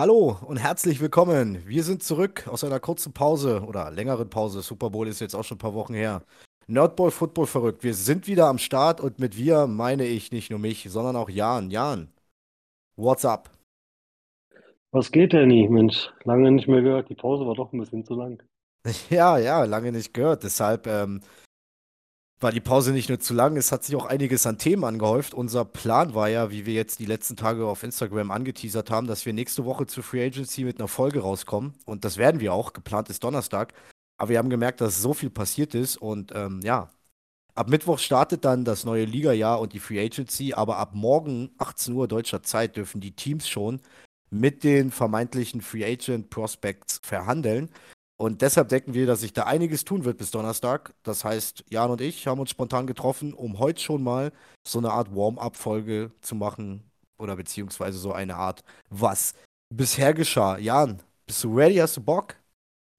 [0.00, 1.58] Hallo und herzlich willkommen.
[1.66, 4.62] Wir sind zurück aus einer kurzen Pause oder längeren Pause.
[4.62, 6.22] Super Bowl ist jetzt auch schon ein paar Wochen her.
[6.66, 7.84] Nerdball Football verrückt.
[7.84, 11.28] Wir sind wieder am Start und mit wir meine ich nicht nur mich, sondern auch
[11.28, 11.70] Jan.
[11.70, 12.08] Jan,
[12.96, 13.50] what's up?
[14.90, 16.10] Was geht denn nicht, Mensch?
[16.24, 17.10] Lange nicht mehr gehört.
[17.10, 18.42] Die Pause war doch ein bisschen zu lang.
[19.10, 20.44] Ja, ja, lange nicht gehört.
[20.44, 21.20] Deshalb ähm,
[22.40, 25.34] war die Pause nicht nur zu lang, es hat sich auch einiges an Themen angehäuft.
[25.34, 29.26] Unser Plan war ja, wie wir jetzt die letzten Tage auf Instagram angeteasert haben, dass
[29.26, 31.74] wir nächste Woche zur Free Agency mit einer Folge rauskommen.
[31.84, 32.72] Und das werden wir auch.
[32.72, 33.74] Geplant ist Donnerstag.
[34.16, 35.98] Aber wir haben gemerkt, dass so viel passiert ist.
[35.98, 36.90] Und ähm, ja,
[37.54, 40.54] ab Mittwoch startet dann das neue Liga-Jahr und die Free Agency.
[40.54, 43.80] Aber ab morgen, 18 Uhr deutscher Zeit, dürfen die Teams schon
[44.30, 47.68] mit den vermeintlichen Free Agent Prospects verhandeln.
[48.20, 50.92] Und deshalb denken wir, dass sich da einiges tun wird bis Donnerstag.
[51.04, 54.30] Das heißt, Jan und ich haben uns spontan getroffen, um heute schon mal
[54.62, 56.82] so eine Art Warm-up-Folge zu machen.
[57.18, 59.32] Oder beziehungsweise so eine Art, was
[59.74, 60.58] bisher geschah.
[60.58, 61.76] Jan, bist du ready?
[61.76, 62.36] Hast du Bock?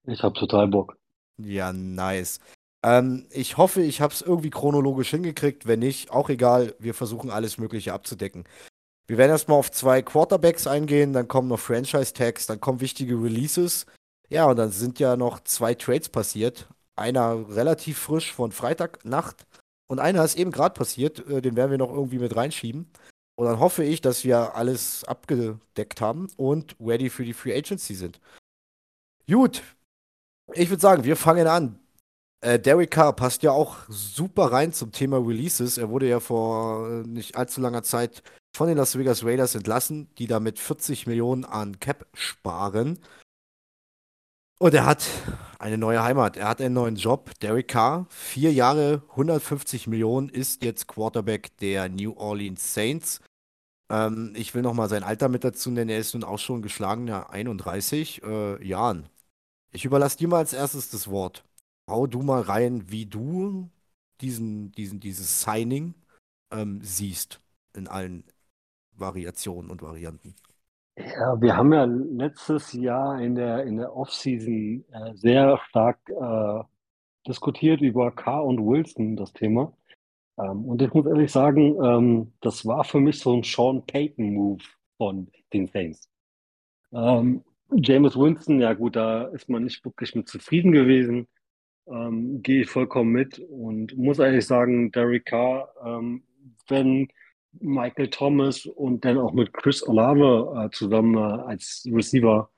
[0.07, 0.97] Ich hab total Bock.
[1.37, 2.39] Ja, nice.
[2.83, 5.67] Ähm, ich hoffe, ich habe es irgendwie chronologisch hingekriegt.
[5.67, 6.73] Wenn nicht, auch egal.
[6.79, 8.45] Wir versuchen alles Mögliche abzudecken.
[9.05, 13.85] Wir werden erstmal auf zwei Quarterbacks eingehen, dann kommen noch Franchise-Tags, dann kommen wichtige Releases.
[14.31, 16.69] Ja, und dann sind ja noch zwei Trades passiert.
[16.95, 19.45] Einer relativ frisch von Freitagnacht
[19.87, 21.27] und einer ist eben gerade passiert.
[21.27, 22.89] Äh, den werden wir noch irgendwie mit reinschieben.
[23.35, 27.93] Und dann hoffe ich, dass wir alles abgedeckt haben und ready für die Free Agency
[27.93, 28.21] sind.
[29.27, 29.63] Gut,
[30.53, 31.79] ich würde sagen, wir fangen an.
[32.39, 35.77] Äh, Derek Carr passt ja auch super rein zum Thema Releases.
[35.77, 38.23] Er wurde ja vor äh, nicht allzu langer Zeit
[38.55, 42.99] von den Las Vegas Raiders entlassen, die damit 40 Millionen an Cap sparen.
[44.61, 45.09] Und er hat
[45.57, 46.37] eine neue Heimat.
[46.37, 47.31] Er hat einen neuen Job.
[47.39, 53.21] Derek Carr, vier Jahre, 150 Millionen, ist jetzt Quarterback der New Orleans Saints.
[53.89, 55.89] Ähm, ich will nochmal sein Alter mit dazu nennen.
[55.89, 59.09] Er ist nun auch schon geschlagener 31 äh, Jahren.
[59.71, 61.43] Ich überlasse dir mal als erstes das Wort.
[61.89, 63.67] Hau du mal rein, wie du
[64.21, 65.95] diesen, diesen, dieses Signing
[66.51, 67.41] ähm, siehst
[67.73, 68.25] in allen
[68.91, 70.35] Variationen und Varianten.
[70.97, 76.63] Ja, wir haben ja letztes Jahr in der, in der Offseason äh, sehr stark äh,
[77.27, 79.73] diskutiert über Carr und Wilson, das Thema.
[80.37, 84.63] Ähm, und ich muss ehrlich sagen, ähm, das war für mich so ein Sean Payton-Move
[84.97, 86.09] von den Saints.
[86.93, 91.27] Ähm, James Winston, ja gut, da ist man nicht wirklich mit zufrieden gewesen.
[91.87, 96.23] Ähm, gehe ich vollkommen mit und muss eigentlich sagen, Derek Carr, ähm,
[96.67, 97.07] wenn
[97.59, 102.49] Michael Thomas und dann auch mit Chris Olave äh, zusammen äh, als Receiver.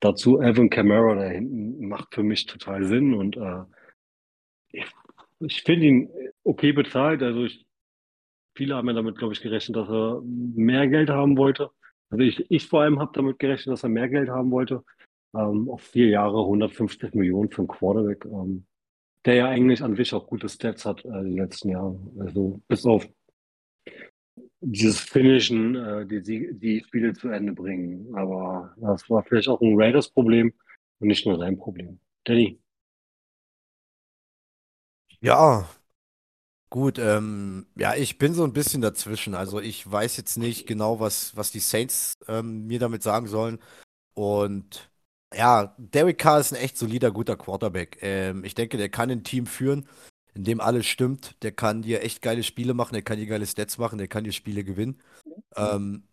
[0.00, 3.64] Dazu Alvin Kamara da hinten macht für mich total Sinn und äh,
[4.72, 4.86] ich,
[5.40, 6.10] ich finde ihn
[6.42, 7.22] okay bezahlt.
[7.22, 7.66] Also ich,
[8.54, 11.70] viele haben ja damit, glaube ich, gerechnet, dass er mehr Geld haben wollte.
[12.08, 14.82] Also ich, ich vor allem habe damit gerechnet, dass er mehr Geld haben wollte.
[15.34, 18.66] Ähm, auf vier Jahre 150 Millionen für einen Quarterback, ähm,
[19.24, 22.00] der ja eigentlich an sich auch gute Stats hat äh, die letzten Jahre.
[22.18, 23.06] Also bis auf
[24.60, 28.14] dieses Finishen, äh, die, die Spiele zu Ende bringen.
[28.14, 30.52] Aber das war vielleicht auch ein Raiders-Problem
[30.98, 31.98] und nicht nur sein Problem.
[32.24, 32.60] Danny.
[35.20, 35.68] Ja,
[36.70, 36.98] gut.
[36.98, 39.34] Ähm, ja, ich bin so ein bisschen dazwischen.
[39.34, 43.58] Also ich weiß jetzt nicht genau, was, was die Saints ähm, mir damit sagen sollen.
[44.14, 44.90] Und
[45.34, 47.98] ja, Derek Carr ist ein echt solider, guter Quarterback.
[48.02, 49.88] Ähm, ich denke, der kann ein Team führen
[50.34, 51.36] in dem alles stimmt.
[51.42, 54.24] Der kann dir echt geile Spiele machen, der kann dir geile Stats machen, der kann
[54.24, 55.00] dir Spiele gewinnen.
[55.56, 56.04] Ähm,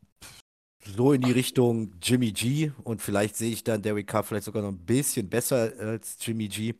[0.95, 4.61] so in die Richtung Jimmy G und vielleicht sehe ich dann Derek Carr vielleicht sogar
[4.61, 6.75] noch ein bisschen besser als Jimmy G.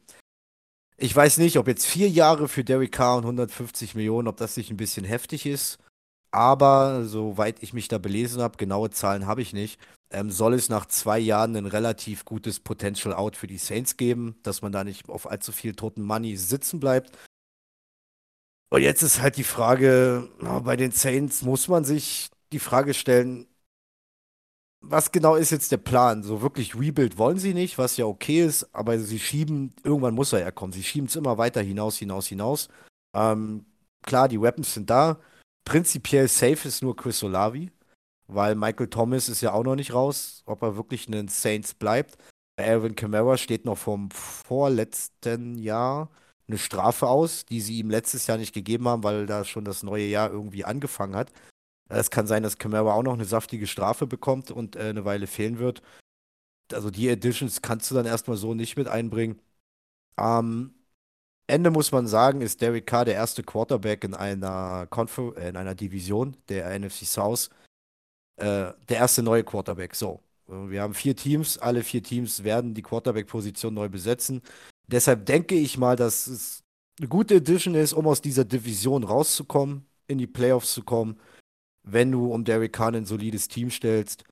[0.98, 4.58] Ich weiß nicht, ob jetzt vier Jahre für Derek Carr und 150 Millionen, ob das
[4.58, 5.78] nicht ein bisschen heftig ist.
[6.32, 9.80] Aber soweit ich mich da belesen habe, genaue Zahlen habe ich nicht,
[10.12, 14.36] ähm, soll es nach zwei Jahren ein relativ gutes Potential Out für die Saints geben,
[14.44, 17.18] dass man da nicht auf allzu viel toten Money sitzen bleibt.
[18.70, 20.30] Und jetzt ist halt die Frage,
[20.64, 23.48] bei den Saints muss man sich die Frage stellen,
[24.82, 26.24] was genau ist jetzt der Plan?
[26.24, 30.34] So wirklich Rebuild wollen sie nicht, was ja okay ist, aber sie schieben, irgendwann muss
[30.34, 30.74] er ja kommen.
[30.74, 32.70] Sie schieben es immer weiter hinaus, hinaus, hinaus.
[33.16, 33.66] Ähm,
[34.04, 35.20] klar, die Weapons sind da.
[35.66, 37.72] Prinzipiell safe ist nur Chris Olavi,
[38.28, 42.18] weil Michael Thomas ist ja auch noch nicht raus, ob er wirklich ein Saints bleibt.
[42.58, 46.10] Alvin Kamara steht noch vom vorletzten Jahr
[46.48, 49.84] eine Strafe aus, die sie ihm letztes Jahr nicht gegeben haben, weil da schon das
[49.84, 51.32] neue Jahr irgendwie angefangen hat.
[51.90, 55.28] Es kann sein, dass Camara auch noch eine saftige Strafe bekommt und äh, eine Weile
[55.28, 55.82] fehlen wird.
[56.74, 59.40] Also die Editions kannst du dann erstmal so nicht mit einbringen.
[60.18, 60.74] Am
[61.48, 65.58] Ende muss man sagen, ist Derek Carr der erste Quarterback in einer, Confer äh, in
[65.58, 67.50] einer Division der NFC South.
[68.38, 69.96] Äh, der erste neue Quarterback.
[69.96, 70.22] So.
[70.48, 74.42] Wir haben vier Teams, alle vier Teams werden die Quarterback-Position neu besetzen.
[74.88, 76.64] Deshalb denke ich mal, dass es
[77.00, 81.20] eine gute Edition ist, um aus dieser Division rauszukommen, in die Playoffs zu kommen,
[81.84, 84.24] wenn du um Derek Carr ein solides Team stellst.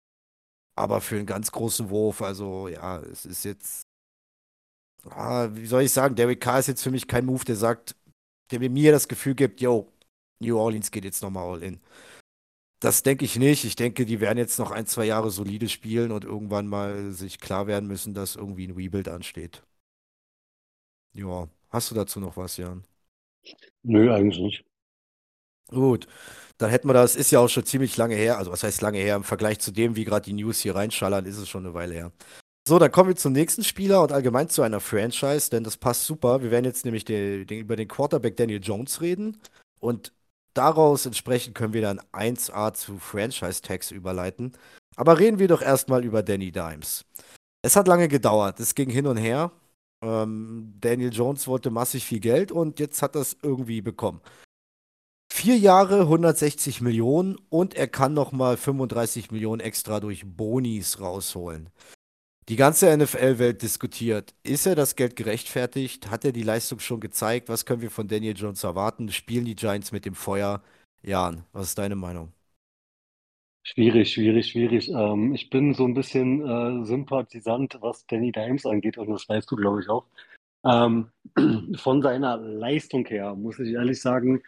[0.78, 3.84] Aber für einen ganz großen Wurf, also ja, es ist jetzt,
[5.10, 7.96] ah, wie soll ich sagen, Derek Carr ist jetzt für mich kein Move, der sagt,
[8.52, 9.92] der mir das Gefühl gibt, yo,
[10.40, 11.80] New Orleans geht jetzt nochmal all in.
[12.86, 13.66] Das denke ich nicht.
[13.66, 17.40] Ich denke, die werden jetzt noch ein, zwei Jahre solide spielen und irgendwann mal sich
[17.40, 19.64] klar werden müssen, dass irgendwie ein Rebuild ansteht.
[21.14, 22.84] Ja, hast du dazu noch was, Jan?
[23.82, 24.66] Nö, eigentlich nicht.
[25.70, 26.06] Gut,
[26.60, 29.00] dann hätten wir das, ist ja auch schon ziemlich lange her, also was heißt lange
[29.00, 31.74] her, im Vergleich zu dem, wie gerade die News hier reinschallern, ist es schon eine
[31.74, 32.12] Weile her.
[32.68, 36.06] So, dann kommen wir zum nächsten Spieler und allgemein zu einer Franchise, denn das passt
[36.06, 36.44] super.
[36.44, 39.42] Wir werden jetzt nämlich den, den, über den Quarterback Daniel Jones reden
[39.80, 40.14] und
[40.58, 44.54] daraus entsprechend können wir dann 1A zu Franchise-Tags überleiten.
[44.96, 47.06] Aber reden wir doch erstmal über Danny Dimes.
[47.62, 49.52] Es hat lange gedauert, es ging hin und her.
[50.04, 54.22] Ähm, Daniel Jones wollte massig viel Geld und jetzt hat er es irgendwie bekommen.
[55.34, 61.70] Vier Jahre, 160 Millionen und er kann nochmal 35 Millionen extra durch Bonis rausholen.
[62.48, 66.12] Die ganze NFL-Welt diskutiert, ist er das Geld gerechtfertigt?
[66.12, 67.50] Hat er die Leistung schon gezeigt?
[67.50, 69.10] Was können wir von Daniel Jones erwarten?
[69.10, 70.62] Spielen die Giants mit dem Feuer?
[71.02, 72.32] Jan, was ist deine Meinung?
[73.64, 74.90] Schwierig, schwierig, schwierig.
[74.90, 79.50] Ähm, ich bin so ein bisschen äh, Sympathisant, was Danny Dimes angeht, und das weißt
[79.50, 80.06] du, glaube ich, auch.
[80.64, 81.10] Ähm,
[81.78, 84.44] von seiner Leistung her, muss ich ehrlich sagen,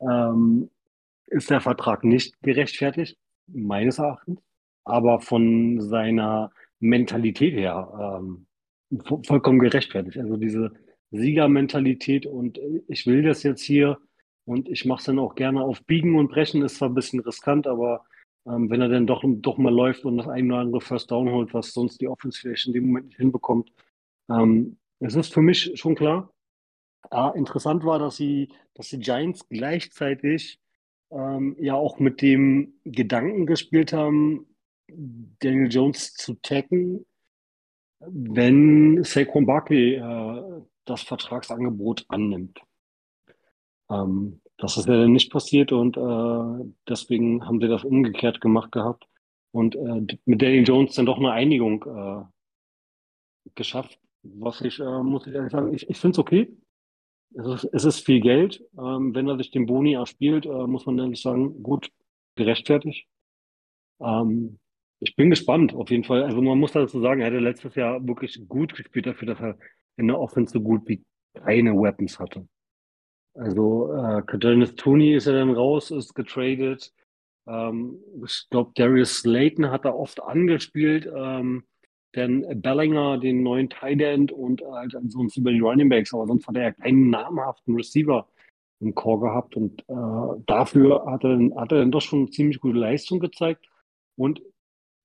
[0.00, 0.68] ähm,
[1.28, 3.16] ist der Vertrag nicht gerechtfertigt,
[3.46, 4.40] meines Erachtens,
[4.84, 8.46] aber von seiner Mentalität her ähm,
[8.90, 10.18] vo- vollkommen gerechtfertigt.
[10.18, 10.72] Also diese
[11.10, 13.98] Siegermentalität und äh, ich will das jetzt hier
[14.44, 17.20] und ich mache es dann auch gerne auf Biegen und Brechen, ist zwar ein bisschen
[17.20, 18.04] riskant, aber
[18.46, 21.30] ähm, wenn er dann doch, doch mal läuft und das ein oder andere First Down
[21.30, 23.70] holt, was sonst die Offense vielleicht in dem Moment nicht hinbekommt,
[24.30, 26.32] ähm, es ist für mich schon klar.
[27.10, 30.60] Ah, interessant war, dass sie, dass die Giants gleichzeitig
[31.10, 34.46] ähm, ja auch mit dem Gedanken gespielt haben,
[34.94, 37.06] Daniel Jones zu taggen,
[38.00, 42.60] wenn Saquon Barkley äh, das Vertragsangebot annimmt.
[43.90, 48.72] Ähm, das ist ja dann nicht passiert und äh, deswegen haben sie das umgekehrt gemacht
[48.72, 49.06] gehabt
[49.52, 52.24] und äh, mit Daniel Jones dann doch eine Einigung äh,
[53.54, 56.56] geschafft, was ich, äh, muss ich ehrlich sagen, ich, ich finde es okay.
[57.34, 58.64] Es ist, es ist viel Geld.
[58.76, 61.90] Ähm, wenn er sich den Boni erspielt, äh, muss man ehrlich sagen, gut,
[62.34, 63.06] gerechtfertigt.
[64.00, 64.58] Ähm,
[65.00, 66.22] ich bin gespannt, auf jeden Fall.
[66.22, 69.58] Also man muss dazu sagen, er hatte letztes Jahr wirklich gut gespielt dafür, dass er
[69.96, 71.02] in der Offense so gut wie
[71.34, 72.46] keine Weapons hatte.
[73.34, 76.92] Also äh, Kadarius Toney ist ja dann raus, ist getradet.
[77.46, 81.10] Ähm, ich glaube, Darius Slayton hat da oft angespielt.
[81.12, 81.64] Ähm,
[82.12, 86.46] dann Bellinger, den neuen Tight End und halt sonst über die Running Backs, aber sonst
[86.48, 88.28] hat er ja keinen namhaften Receiver
[88.80, 92.78] im Core gehabt und äh, dafür hat er, hat er dann doch schon ziemlich gute
[92.78, 93.64] Leistung gezeigt
[94.16, 94.42] und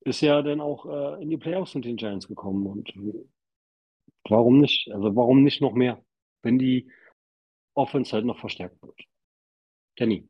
[0.06, 2.94] ist ja dann auch äh, in die Playoffs mit den Giants gekommen und
[4.30, 4.90] warum nicht?
[4.92, 6.04] Also warum nicht noch mehr,
[6.44, 6.92] wenn die
[7.76, 9.00] Offense halt noch verstärkt wird?
[9.98, 10.28] Danny.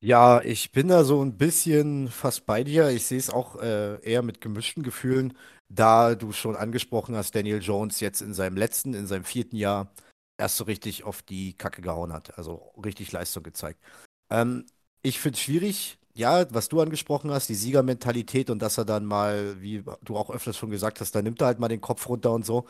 [0.00, 2.90] Ja, ich bin da so ein bisschen fast bei dir.
[2.90, 5.32] Ich sehe es auch äh, eher mit gemischten Gefühlen,
[5.68, 9.90] da du schon angesprochen hast, Daniel Jones jetzt in seinem letzten, in seinem vierten Jahr
[10.36, 13.80] erst so richtig auf die Kacke gehauen hat, also richtig Leistung gezeigt.
[14.30, 14.66] Ähm,
[15.02, 19.04] ich finde es schwierig, ja, was du angesprochen hast, die Siegermentalität und dass er dann
[19.04, 22.08] mal, wie du auch öfters schon gesagt hast, da nimmt er halt mal den Kopf
[22.08, 22.66] runter und so.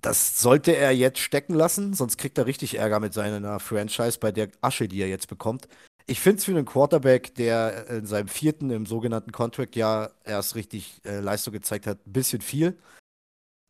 [0.00, 4.32] Das sollte er jetzt stecken lassen, sonst kriegt er richtig Ärger mit seiner Franchise bei
[4.32, 5.68] der Asche, die er jetzt bekommt.
[6.06, 11.00] Ich finde es für einen Quarterback, der in seinem vierten, im sogenannten Contract-Jahr erst richtig
[11.04, 12.78] äh, Leistung gezeigt hat, ein bisschen viel.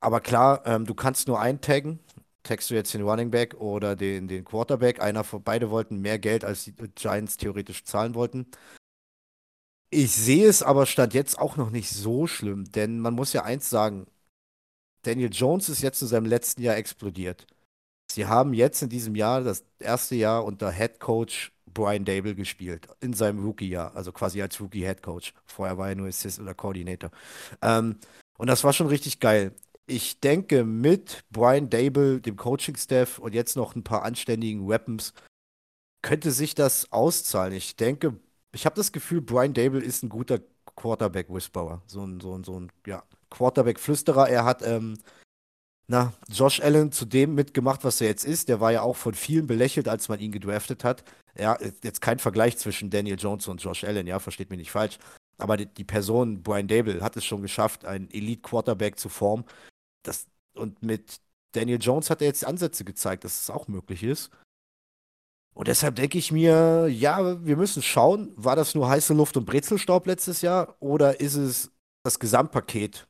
[0.00, 2.00] Aber klar, ähm, du kannst nur eintaggen.
[2.42, 5.00] Taggst du jetzt den Running Back oder den, den Quarterback?
[5.00, 8.46] Einer von beide wollten mehr Geld, als die Giants theoretisch zahlen wollten.
[9.94, 13.44] Ich sehe es aber Stand jetzt auch noch nicht so schlimm, denn man muss ja
[13.44, 14.06] eins sagen,
[15.02, 17.46] Daniel Jones ist jetzt in seinem letzten Jahr explodiert.
[18.10, 22.88] Sie haben jetzt in diesem Jahr das erste Jahr unter Head Coach Brian Dable gespielt,
[23.00, 25.34] in seinem Rookie-Jahr, also quasi als Rookie-Head Coach.
[25.44, 27.10] Vorher war er nur Assist oder Coordinator.
[27.60, 27.98] Ähm,
[28.38, 29.52] und das war schon richtig geil.
[29.86, 35.12] Ich denke, mit Brian Dable, dem Coaching-Staff und jetzt noch ein paar anständigen Weapons,
[36.00, 37.52] könnte sich das auszahlen.
[37.52, 38.18] Ich denke,
[38.54, 40.40] ich habe das Gefühl, Brian Dable ist ein guter
[40.76, 41.82] Quarterback-Whisperer.
[41.86, 44.28] So ein, so ein, so ein, ja, Quarterback-Flüsterer.
[44.28, 44.98] Er hat, ähm,
[45.88, 48.48] na, Josh Allen zu dem mitgemacht, was er jetzt ist.
[48.48, 51.04] Der war ja auch von vielen belächelt, als man ihn gedraftet hat.
[51.36, 54.98] Ja, jetzt kein Vergleich zwischen Daniel Jones und Josh Allen, ja, versteht mich nicht falsch.
[55.38, 59.44] Aber die, die Person, Brian Dable, hat es schon geschafft, einen Elite-Quarterback zu formen.
[60.02, 61.20] Das, und mit
[61.52, 64.30] Daniel Jones hat er jetzt Ansätze gezeigt, dass es auch möglich ist.
[65.54, 69.44] Und deshalb denke ich mir, ja, wir müssen schauen, war das nur heiße Luft und
[69.44, 71.70] Brezelstaub letztes Jahr oder ist es
[72.04, 73.06] das Gesamtpaket,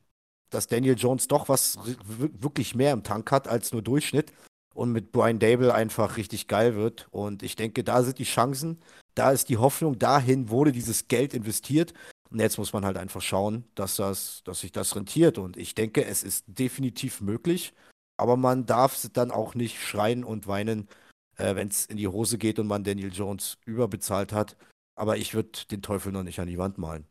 [0.51, 4.33] dass Daniel Jones doch was wirklich mehr im Tank hat als nur Durchschnitt
[4.75, 7.07] und mit Brian Dable einfach richtig geil wird.
[7.11, 8.81] Und ich denke, da sind die Chancen,
[9.15, 11.93] da ist die Hoffnung, dahin wurde dieses Geld investiert.
[12.31, 15.39] Und jetzt muss man halt einfach schauen, dass, das, dass sich das rentiert.
[15.39, 17.75] Und ich denke, es ist definitiv möglich,
[18.17, 20.89] aber man darf dann auch nicht schreien und weinen,
[21.37, 24.57] äh, wenn es in die Hose geht und man Daniel Jones überbezahlt hat.
[24.95, 27.07] Aber ich würde den Teufel noch nicht an die Wand malen.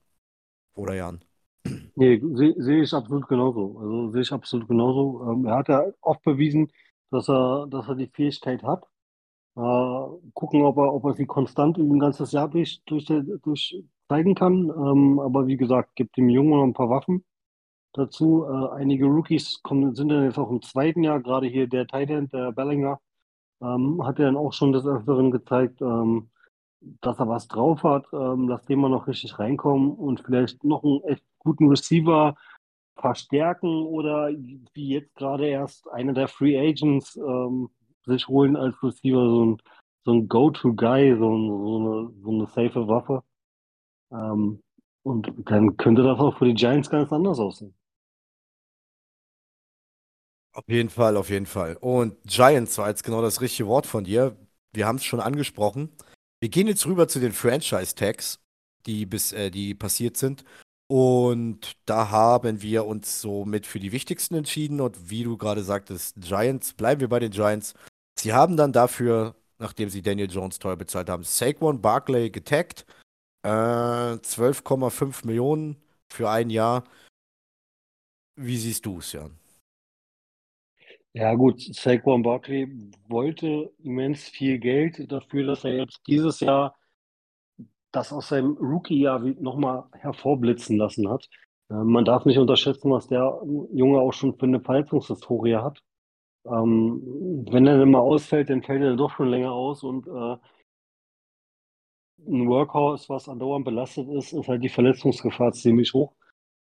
[0.76, 1.24] Oder Jan?
[1.96, 3.78] Nee, sehe seh ich absolut genauso.
[3.80, 5.24] Also sehe ich absolut genauso.
[5.30, 6.72] Ähm, er hat ja oft bewiesen,
[7.12, 8.86] dass er, dass er die Fähigkeit hat.
[9.56, 13.06] Äh, gucken, ob er, ob er sie konstant ein ganzes Jahr durch, durch,
[13.44, 14.70] durch zeigen kann.
[14.70, 17.26] Ähm, aber wie gesagt, gibt dem Jungen noch ein paar Waffen
[17.94, 18.46] dazu.
[18.46, 22.30] Äh, einige Rookies kommen, sind dann jetzt auch im zweiten Jahr, gerade hier der Titan,
[22.30, 23.00] der Bellinger,
[23.62, 26.30] ähm, hat er dann auch schon des Öfteren gezeigt, ähm,
[27.02, 28.06] dass er was drauf hat.
[28.14, 32.36] Ähm, lass den mal noch richtig reinkommen und vielleicht noch einen echt guten Receiver
[32.96, 37.70] verstärken oder wie jetzt gerade erst einer der Free Agents ähm,
[38.06, 39.58] sich holen als Receiver, so ein,
[40.04, 43.24] so ein Go-To-Guy, so, ein, so, eine, so eine safe Waffe.
[44.12, 44.62] Ähm,
[45.04, 47.74] und dann könnte das auch für die Giants ganz anders aussehen.
[50.54, 51.78] Auf jeden Fall, auf jeden Fall.
[51.78, 54.36] Und Giants war jetzt genau das richtige Wort von dir.
[54.74, 55.90] Wir haben es schon angesprochen.
[56.42, 58.40] Wir gehen jetzt rüber zu den Franchise-Tags,
[58.86, 60.44] die, bis, äh, die passiert sind.
[60.88, 64.82] Und da haben wir uns so mit für die wichtigsten entschieden.
[64.82, 67.76] Und wie du gerade sagtest, Giants, bleiben wir bei den Giants.
[68.20, 72.86] Sie haben dann dafür, nachdem sie Daniel Jones teuer bezahlt haben, Saquon Barkley getaggt.
[73.44, 75.78] Äh, 12,5 Millionen
[76.10, 76.84] für ein Jahr.
[78.36, 79.41] Wie siehst du es, Jan?
[81.14, 82.68] Ja, gut, Saquon Barkley
[83.08, 86.76] wollte immens viel Geld dafür, dass er jetzt dieses Jahr
[87.92, 91.30] das aus seinem Rookie-Jahr nochmal hervorblitzen lassen hat.
[91.70, 93.40] Äh, man darf nicht unterschätzen, was der
[93.74, 95.84] Junge auch schon für eine Verletzungshistorie hat.
[96.46, 100.38] Ähm, wenn er dann mal ausfällt, dann fällt er doch schon länger aus und äh,
[102.28, 106.14] ein Workhouse, was andauernd belastet ist, ist halt die Verletzungsgefahr ziemlich hoch.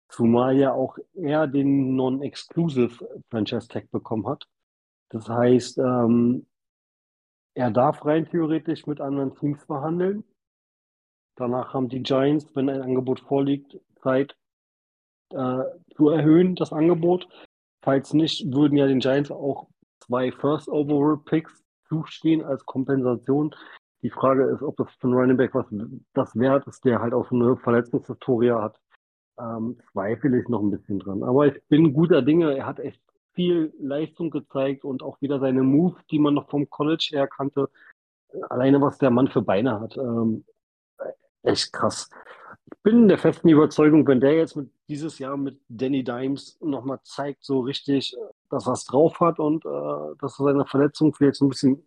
[0.08, 4.46] Zumal ja auch er den Non-Exclusive Franchise Tag bekommen hat.
[5.10, 6.46] Das heißt, ähm,
[7.54, 10.24] er darf rein theoretisch mit anderen Teams verhandeln.
[11.36, 14.36] Danach haben die Giants, wenn ein Angebot vorliegt, Zeit
[15.30, 15.64] äh,
[15.96, 17.28] zu erhöhen, das Angebot.
[17.82, 19.68] Falls nicht, würden ja den Giants auch
[20.00, 23.54] zwei First Overall Picks zustehen als Kompensation.
[24.02, 25.66] Die Frage ist, ob das für einen Running Back was
[26.12, 28.78] das wert ist, der halt auch so eine Verletzungshistorie hat
[29.38, 31.22] ähm, zweifle ich noch ein bisschen dran.
[31.22, 32.56] Aber ich bin guter Dinge.
[32.56, 33.00] Er hat echt
[33.32, 37.68] viel Leistung gezeigt und auch wieder seine Moves, die man noch vom College her kannte.
[38.48, 39.96] Alleine, was der Mann für Beine hat.
[39.96, 40.44] Ähm,
[41.42, 42.10] echt krass.
[42.72, 47.00] Ich bin der festen Überzeugung, wenn der jetzt mit dieses Jahr mit Danny Dimes nochmal
[47.02, 48.16] zeigt, so richtig,
[48.50, 51.84] dass er es drauf hat und äh, dass er seine Verletzung vielleicht so ein bisschen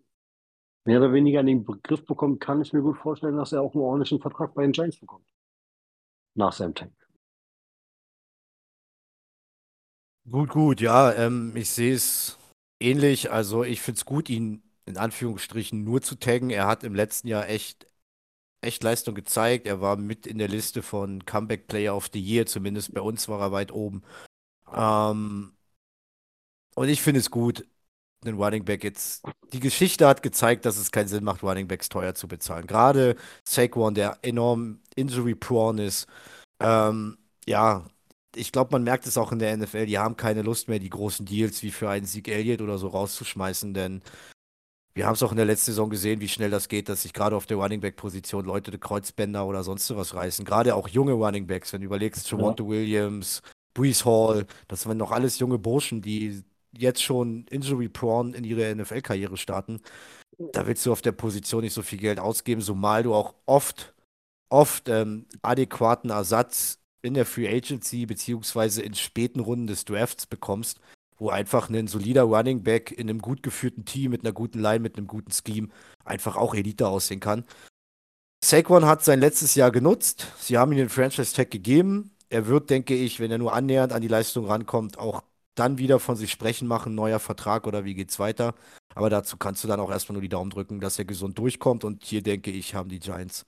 [0.85, 3.73] mehr oder weniger in den Begriff bekommt, kann ich mir gut vorstellen, dass er auch
[3.73, 5.25] einen ordentlichen Vertrag bei den Giants bekommt.
[6.35, 6.93] Nach seinem Tank.
[10.29, 12.37] Gut, gut, ja, ähm, ich sehe es
[12.79, 13.31] ähnlich.
[13.31, 16.49] Also ich finde es gut, ihn in Anführungsstrichen nur zu taggen.
[16.49, 17.87] Er hat im letzten Jahr echt,
[18.61, 19.67] echt Leistung gezeigt.
[19.67, 23.27] Er war mit in der Liste von Comeback Player of the Year, zumindest bei uns
[23.29, 24.03] war er weit oben.
[24.73, 25.53] Ähm,
[26.75, 27.65] und ich finde es gut,
[28.25, 29.25] den Running Back jetzt.
[29.53, 32.67] Die Geschichte hat gezeigt, dass es keinen Sinn macht, Running Backs teuer zu bezahlen.
[32.67, 33.15] Gerade
[33.45, 36.07] Saquon, der enorm injury-prone ist.
[36.61, 37.17] Ähm,
[37.47, 37.85] ja,
[38.37, 40.89] ich glaube, man merkt es auch in der NFL, die haben keine Lust mehr, die
[40.89, 44.01] großen Deals wie für einen Sieg Elliott oder so rauszuschmeißen, denn
[44.97, 47.13] wir haben es auch in der letzten Saison gesehen, wie schnell das geht, dass sich
[47.13, 50.43] gerade auf der Running Back Position Leute die Kreuzbänder oder sonst was reißen.
[50.43, 52.69] Gerade auch junge Running Backs, wenn du überlegst, Javonte ja.
[52.69, 53.43] Williams,
[53.75, 56.43] Brees Hall, das sind noch alles junge Burschen, die
[56.75, 59.81] jetzt schon injury prone in ihre NFL-Karriere starten.
[60.39, 63.93] Da willst du auf der Position nicht so viel Geld ausgeben, zumal du auch oft,
[64.49, 70.79] oft ähm, adäquaten Ersatz in der Free Agency beziehungsweise in späten Runden des Drafts bekommst,
[71.17, 74.79] wo einfach ein solider Running Back in einem gut geführten Team mit einer guten Line,
[74.79, 75.69] mit einem guten Scheme
[76.05, 77.43] einfach auch Elite aussehen kann.
[78.43, 80.27] Saquon hat sein letztes Jahr genutzt.
[80.37, 82.11] Sie haben ihm den Franchise Tag gegeben.
[82.29, 85.23] Er wird, denke ich, wenn er nur annähernd an die Leistung rankommt, auch
[85.55, 88.53] dann wieder von sich sprechen machen, neuer Vertrag oder wie geht's weiter.
[88.93, 91.83] Aber dazu kannst du dann auch erstmal nur die Daumen drücken, dass er gesund durchkommt.
[91.83, 93.45] Und hier denke ich, haben die Giants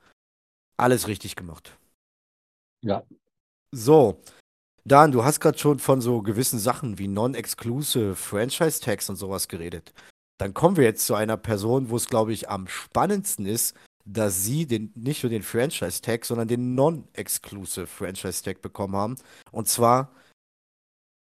[0.78, 1.78] alles richtig gemacht.
[2.82, 3.04] Ja.
[3.72, 4.22] So,
[4.86, 9.94] Dan, du hast gerade schon von so gewissen Sachen wie Non-Exclusive, Franchise-Tags und sowas geredet.
[10.40, 14.44] Dann kommen wir jetzt zu einer Person, wo es, glaube ich, am spannendsten ist, dass
[14.44, 19.16] sie den, nicht nur den Franchise-Tag, sondern den Non-Exclusive Franchise-Tag bekommen haben.
[19.52, 20.12] Und zwar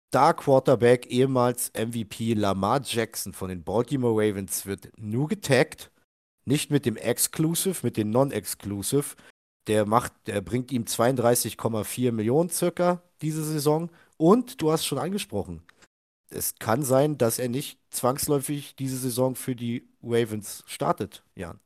[0.10, 5.92] Star Quarterback, ehemals MVP Lamar Jackson von den Baltimore Ravens wird nur getaggt,
[6.46, 9.16] nicht mit dem Exclusive, mit dem Non-Exclusive.
[9.68, 13.90] Der macht, der bringt ihm 32,4 Millionen circa diese Saison.
[14.18, 15.64] Und du hast schon angesprochen,
[16.30, 21.60] es kann sein, dass er nicht zwangsläufig diese Saison für die Ravens startet, Jan.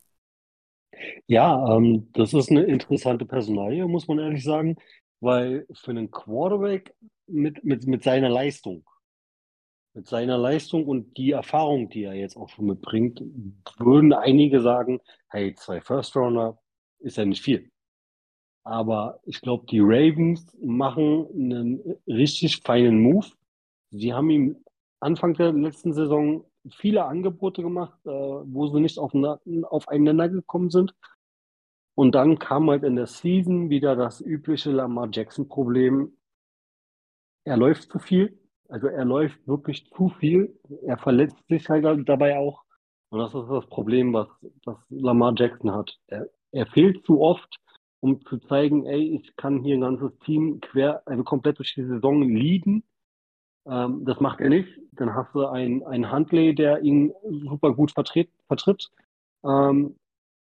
[1.27, 4.75] Ja, ähm, das ist eine interessante Personalie, muss man ehrlich sagen,
[5.21, 6.93] weil für einen Quarterback
[7.27, 8.83] mit, mit, mit seiner Leistung,
[9.93, 13.21] mit seiner Leistung und die Erfahrung, die er jetzt auch schon mitbringt,
[13.77, 16.59] würden einige sagen, hey, zwei First Rounder
[16.99, 17.71] ist ja nicht viel.
[18.63, 23.27] Aber ich glaube, die Ravens machen einen richtig feinen Move.
[23.91, 24.63] Sie haben ihm
[24.99, 29.13] Anfang der letzten Saison viele Angebote gemacht, äh, wo sie nicht auf,
[29.63, 30.93] aufeinander gekommen sind.
[31.95, 36.15] Und dann kam halt in der Season wieder das übliche Lamar Jackson-Problem.
[37.45, 38.39] Er läuft zu viel.
[38.69, 40.57] Also er läuft wirklich zu viel.
[40.85, 42.63] Er verletzt sich halt dabei auch.
[43.09, 44.27] Und das ist das Problem, was,
[44.63, 45.97] was Lamar Jackson hat.
[46.07, 47.59] Er, er fehlt zu oft
[48.01, 51.83] um zu zeigen, ey, ich kann hier ein ganzes Team quer, also komplett durch die
[51.83, 52.83] Saison leaden.
[53.65, 54.69] Ähm, das macht er nicht.
[54.93, 58.29] Dann hast du einen, einen Huntley, der ihn super gut vertritt.
[58.47, 58.89] vertritt.
[59.43, 59.95] Ähm,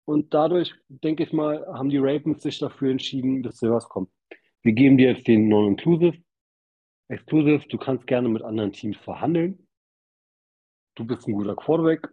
[0.04, 4.10] und dadurch, denke ich mal, haben die Ravens sich dafür entschieden, dass was kommt.
[4.62, 6.16] Wir geben dir jetzt den Non-Inclusive.
[7.08, 9.66] Exclusive, du kannst gerne mit anderen Teams verhandeln.
[10.94, 12.08] Du bist ein guter Quarterback.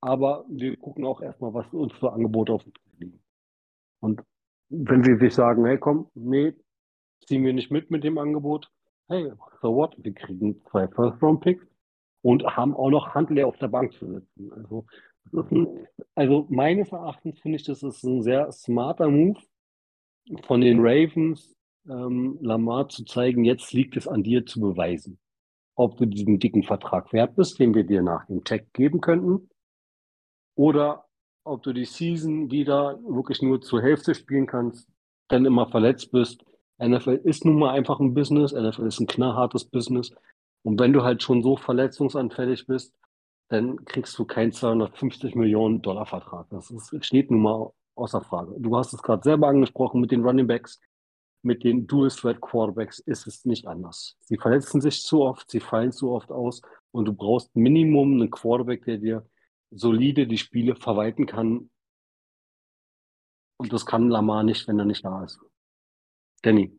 [0.00, 2.83] Aber wir gucken auch erstmal, was uns für Angebote auf dem liegen.
[4.04, 4.22] Und
[4.68, 6.52] wenn sie sich sagen, hey komm, nee,
[7.26, 8.70] ziehen wir nicht mit mit dem Angebot,
[9.08, 11.66] hey, so what, wir kriegen zwei First-Round-Picks
[12.22, 14.52] und haben auch noch Handler auf der Bank zu sitzen.
[14.52, 14.84] Also,
[16.14, 19.40] also meines Erachtens finde ich, das ist ein sehr smarter Move
[20.42, 21.56] von den Ravens,
[21.88, 25.18] ähm, Lamar zu zeigen, jetzt liegt es an dir zu beweisen,
[25.76, 29.48] ob du diesen dicken Vertrag wert bist, den wir dir nach dem Tag geben könnten,
[30.56, 31.03] oder
[31.44, 34.88] ob du die Season wieder wirklich nur zur Hälfte spielen kannst,
[35.28, 36.44] dann immer verletzt bist.
[36.82, 40.10] NFL ist nun mal einfach ein Business, NFL ist ein knallhartes Business.
[40.62, 42.94] Und wenn du halt schon so verletzungsanfällig bist,
[43.48, 46.46] dann kriegst du keinen 250 Millionen Dollar Vertrag.
[46.50, 48.54] Das ist, steht nun mal außer Frage.
[48.58, 50.80] Du hast es gerade selber angesprochen mit den Running Backs,
[51.42, 54.16] mit den Dual Threat Quarterbacks ist es nicht anders.
[54.20, 58.30] Sie verletzen sich zu oft, sie fallen zu oft aus und du brauchst Minimum einen
[58.30, 59.26] Quarterback, der dir
[59.74, 61.70] solide die Spiele verwalten kann.
[63.58, 65.38] Und das kann Lamar nicht, wenn er nicht da ist.
[66.42, 66.76] Danny.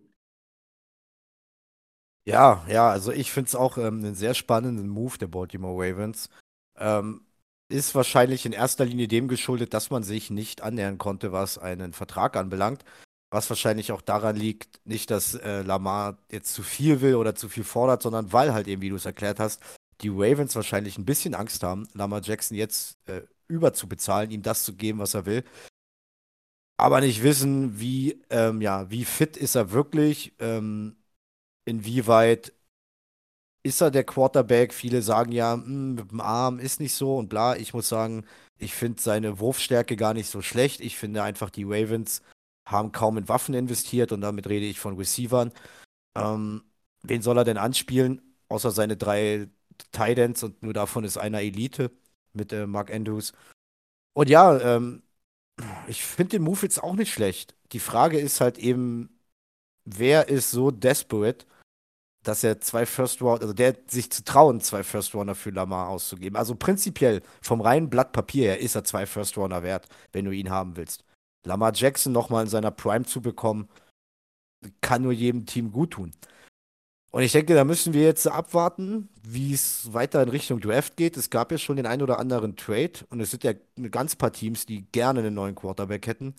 [2.27, 6.29] Ja, ja, also ich finde es auch ähm, einen sehr spannenden Move der Baltimore Ravens.
[6.77, 7.25] Ähm,
[7.69, 11.93] ist wahrscheinlich in erster Linie dem geschuldet, dass man sich nicht annähern konnte, was einen
[11.93, 12.84] Vertrag anbelangt.
[13.31, 17.49] Was wahrscheinlich auch daran liegt, nicht, dass äh, Lamar jetzt zu viel will oder zu
[17.49, 19.62] viel fordert, sondern weil halt eben, wie du es erklärt hast,
[20.01, 24.75] die Ravens wahrscheinlich ein bisschen Angst haben, Lamar Jackson jetzt äh, überzubezahlen, ihm das zu
[24.75, 25.43] geben, was er will.
[26.77, 30.97] Aber nicht wissen, wie, ähm, ja, wie fit ist er wirklich, ähm,
[31.65, 32.53] inwieweit
[33.63, 34.73] ist er der Quarterback?
[34.73, 37.55] Viele sagen ja, mh, hm, mit dem Arm ist nicht so und bla.
[37.55, 38.25] Ich muss sagen,
[38.58, 40.81] ich finde seine Wurfstärke gar nicht so schlecht.
[40.81, 42.21] Ich finde einfach, die Ravens
[42.65, 45.51] haben kaum in Waffen investiert und damit rede ich von Receivern.
[46.15, 46.63] Ähm,
[47.03, 48.21] wen soll er denn anspielen?
[48.49, 49.49] Außer seine drei
[49.92, 51.92] Titans und nur davon ist einer Elite
[52.34, 53.34] mit äh, Mark Andrews.
[54.14, 55.04] Und ja, ähm,
[55.88, 57.56] ich finde den Move jetzt auch nicht schlecht.
[57.72, 59.10] Die Frage ist halt eben,
[59.86, 61.46] wer ist so desperate,
[62.24, 65.90] dass er zwei First Round, also der sich zu trauen, zwei First Rounder für Lamar
[65.90, 66.36] auszugeben.
[66.36, 70.32] Also prinzipiell vom reinen Blatt Papier her ist er zwei First Rounder wert, wenn du
[70.32, 71.06] ihn haben willst.
[71.46, 73.70] Lamar Jackson nochmal in seiner Prime zu bekommen,
[74.82, 76.14] kann nur jedem Team gut tun.
[77.15, 81.15] Und ich denke, da müssen wir jetzt abwarten, wie es weiter in Richtung Draft geht.
[81.15, 83.54] Es gab ja schon den einen oder anderen Trade und es sind ja
[83.89, 86.36] ganz paar Teams, die gerne einen neuen Quarterback hätten.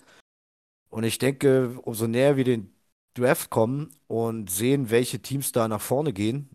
[0.91, 2.75] Und ich denke, umso näher wir den
[3.15, 6.51] Draft kommen und sehen, welche Teams da nach vorne gehen,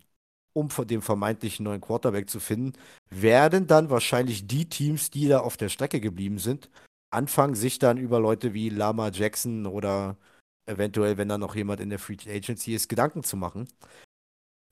[0.53, 5.57] um den vermeintlichen neuen Quarterback zu finden, werden dann wahrscheinlich die Teams, die da auf
[5.57, 6.69] der Strecke geblieben sind,
[7.09, 10.15] anfangen, sich dann über Leute wie Lama Jackson oder
[10.65, 13.67] eventuell, wenn da noch jemand in der Free Agency ist, Gedanken zu machen.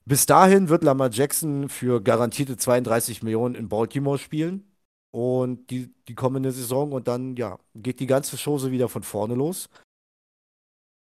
[0.04, 4.68] Bis dahin wird Lamar Jackson für garantierte 32 Millionen in Baltimore spielen.
[5.14, 9.34] Und die, die kommende Saison und dann, ja, geht die ganze Chose wieder von vorne
[9.34, 9.68] los.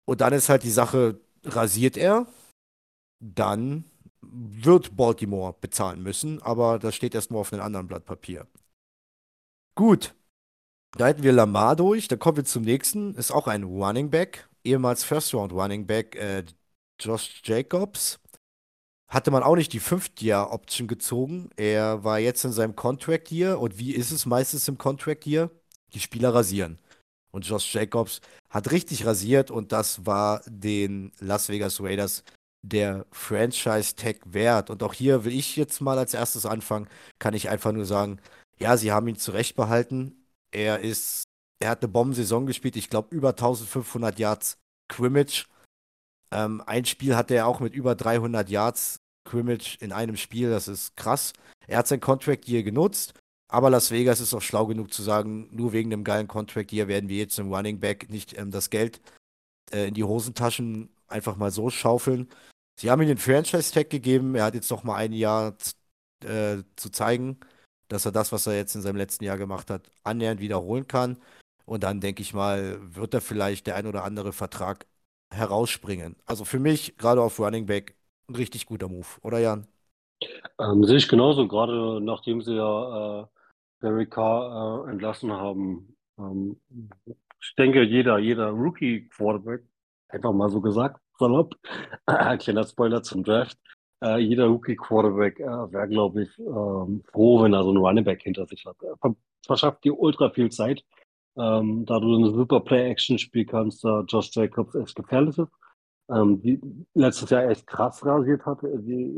[0.09, 2.27] Und dann ist halt die Sache, rasiert er,
[3.21, 3.85] dann
[4.21, 8.47] wird Baltimore bezahlen müssen, aber das steht erstmal auf einem anderen Blatt Papier.
[9.75, 10.15] Gut,
[10.97, 14.49] da hätten wir Lamar durch, dann kommen wir zum nächsten, ist auch ein Running Back,
[14.65, 16.45] ehemals First Round Running Back, äh,
[17.01, 18.19] Josh Jacobs.
[19.09, 21.51] Hatte man auch nicht die Fünft-Jahr-Option gezogen.
[21.57, 25.51] Er war jetzt in seinem Contract Year und wie ist es meistens im Contract Year?
[25.95, 26.79] Die Spieler rasieren.
[27.31, 32.25] Und Josh Jacobs hat richtig rasiert und das war den Las Vegas Raiders
[32.63, 34.71] der Franchise-Tag wert.
[34.71, 36.89] Und auch hier will ich jetzt mal als erstes anfangen,
[37.19, 38.21] kann ich einfach nur sagen,
[38.59, 40.25] ja, sie haben ihn zurecht behalten.
[40.51, 41.25] Er ist,
[41.61, 44.57] er hat eine Bombensaison gespielt, ich glaube über 1500 Yards
[44.91, 45.47] Scrimmage.
[46.37, 50.69] Ähm, ein Spiel hatte er auch mit über 300 Yards Scrimmage in einem Spiel, das
[50.69, 51.33] ist krass.
[51.67, 53.15] Er hat sein Contract Year genutzt,
[53.49, 56.89] aber Las Vegas ist auch schlau genug zu sagen, nur wegen dem geilen Contract Year
[56.89, 59.01] werden wir jetzt im Running Back nicht ähm, das Geld
[59.73, 62.29] äh, in die Hosentaschen einfach mal so schaufeln.
[62.79, 65.57] Sie haben ihm den Franchise-Tag gegeben, er hat jetzt noch mal ein Jahr
[66.23, 67.41] äh, zu zeigen,
[67.89, 71.17] dass er das, was er jetzt in seinem letzten Jahr gemacht hat, annähernd wiederholen kann.
[71.65, 74.87] Und dann denke ich mal, wird er vielleicht der ein oder andere Vertrag
[75.31, 76.17] herausspringen.
[76.27, 77.97] Also für mich, gerade auf Running Back,
[78.29, 79.67] ein richtig guter Move, oder Jan?
[80.59, 83.27] Ähm, sehe ich genauso, gerade nachdem sie ja äh,
[83.83, 85.97] Derek Carr äh, entlassen haben.
[86.19, 86.61] Ähm,
[87.41, 89.63] ich denke, jeder, jeder Rookie-Quarterback,
[90.09, 91.55] einfach mal so gesagt, salopp,
[92.39, 93.59] kleiner Spoiler zum Draft,
[94.03, 98.23] äh, jeder Rookie-Quarterback äh, wäre, glaube ich, ähm, froh, wenn er so einen Running Back
[98.23, 98.77] hinter sich hat.
[98.83, 98.97] Er
[99.45, 100.85] verschafft dir ultra viel Zeit
[101.37, 105.51] ähm, da du eine super Play-Action spielen kannst, da Josh Jacobs echt gefährlich ist.
[106.09, 106.61] Ähm, die
[106.95, 108.63] letztes Jahr echt krass rasiert hat.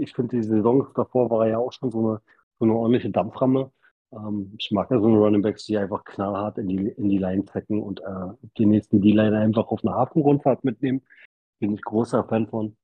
[0.01, 2.21] Ich finde, die Saison davor war ja auch schon so eine,
[2.59, 3.71] so eine ordentliche Dampframme.
[4.13, 7.19] Ähm, ich mag ja so eine Running Backs, die einfach knallhart in die, in die
[7.19, 11.03] Line trecken und äh, die nächsten D-Line einfach auf eine Hafenrundfahrt mitnehmen.
[11.61, 12.77] Bin ich großer Fan von.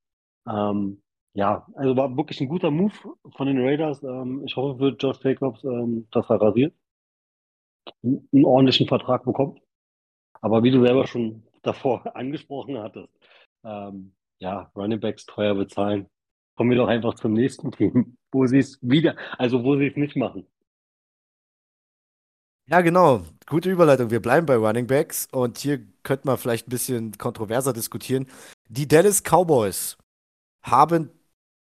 [0.49, 1.01] Ähm,
[1.33, 2.93] ja, also war wirklich ein guter Move
[3.37, 4.03] von den Raiders.
[4.03, 6.75] Ähm, ich hoffe für Josh Jacobs, ähm, dass er rasiert
[8.03, 9.61] einen ordentlichen Vertrag bekommt.
[10.41, 13.13] Aber wie du selber schon davor angesprochen hattest,
[13.65, 16.09] ähm, ja, Running Backs teuer bezahlen.
[16.57, 19.97] Kommen wir doch einfach zum nächsten Team, wo sie es wieder, also wo sie es
[19.97, 20.47] nicht machen.
[22.67, 23.23] Ja, genau.
[23.47, 24.11] Gute Überleitung.
[24.11, 28.27] Wir bleiben bei Running Backs und hier könnte man vielleicht ein bisschen kontroverser diskutieren.
[28.69, 29.99] Die Dallas Cowboys
[30.63, 31.11] haben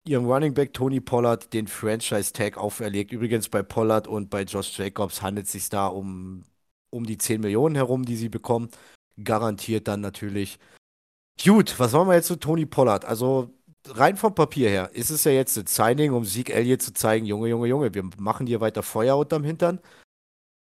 [0.08, 3.12] ihrem Running Back Tony Pollard den Franchise-Tag auferlegt.
[3.12, 6.44] Übrigens bei Pollard und bei Josh Jacobs handelt es sich da um,
[6.90, 8.70] um die 10 Millionen herum, die sie bekommen.
[9.22, 10.58] Garantiert dann natürlich.
[11.44, 13.04] Gut, was machen wir jetzt zu Tony Pollard?
[13.04, 13.50] Also
[13.86, 17.26] rein vom Papier her ist es ja jetzt ein Signing, um Sieg Elliott zu zeigen,
[17.26, 19.80] Junge, Junge, Junge, wir machen dir weiter Feuer unterm Hintern.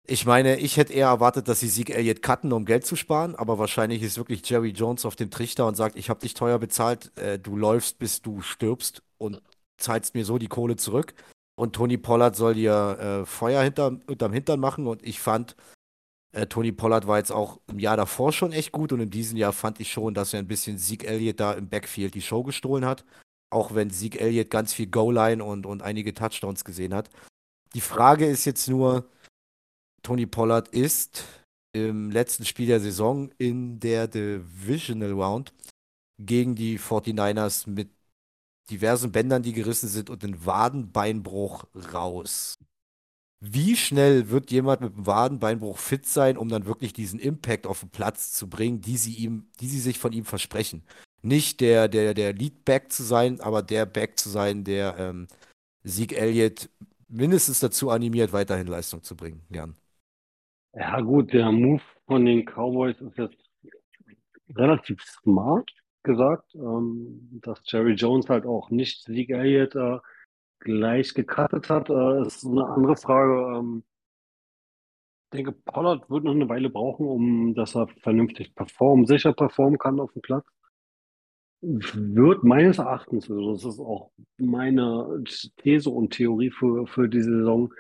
[0.06, 3.36] Ich meine, ich hätte eher erwartet, dass sie Sieg Elliott cutten, um Geld zu sparen,
[3.36, 6.60] aber wahrscheinlich ist wirklich Jerry Jones auf dem Trichter und sagt, ich habe dich teuer
[6.60, 9.42] bezahlt, äh, du läufst, bis du stirbst und
[9.78, 11.14] zahlst mir so die Kohle zurück.
[11.56, 15.56] Und Tony Pollard soll dir äh, Feuer hinter, unterm Hintern machen und ich fand,
[16.32, 19.38] äh, Tony Pollard war jetzt auch im Jahr davor schon echt gut und in diesem
[19.38, 22.44] Jahr fand ich schon, dass er ein bisschen Sieg Elliott da im Backfield die Show
[22.44, 23.06] gestohlen hat.
[23.52, 27.12] Auch wenn Sieg Elliott ganz viel Goal-Line und, und einige Touchdowns gesehen hat.
[27.76, 29.08] Die Frage ist jetzt nur,
[30.02, 31.24] Tony Pollard ist
[31.76, 35.54] im letzten Spiel der Saison in der Divisional Round
[36.20, 37.90] gegen die 49ers mit
[38.70, 42.58] diversen Bändern, die gerissen sind und einen Wadenbeinbruch raus.
[43.40, 47.82] Wie schnell wird jemand mit einem Wadenbeinbruch fit sein, um dann wirklich diesen Impact auf
[47.82, 50.84] den Platz zu bringen, die sie ihm, die sie sich von ihm versprechen?
[51.22, 55.28] Nicht der, der, der Leadback zu sein, aber der Back zu sein, der ähm,
[55.84, 56.70] Sieg Elliott
[57.10, 59.46] mindestens dazu animiert, weiterhin Leistung zu bringen.
[59.52, 59.76] Gern.
[60.74, 63.38] Ja, gut, der Move von den Cowboys ist jetzt
[64.56, 65.70] relativ smart
[66.04, 70.00] gesagt, ähm, dass Jerry Jones halt auch nicht Sieg Elliott äh,
[70.60, 73.60] gleich gecuttet hat, äh, ist eine andere Frage.
[73.60, 73.84] Ähm,
[75.32, 79.80] ich denke, Pollard wird noch eine Weile brauchen, um dass er vernünftig performen, sicher performen
[79.80, 80.46] kann auf dem Platz.
[81.62, 85.24] Wird meines Erachtens, also das ist auch meine
[85.58, 87.74] These und Theorie für, für die Saison,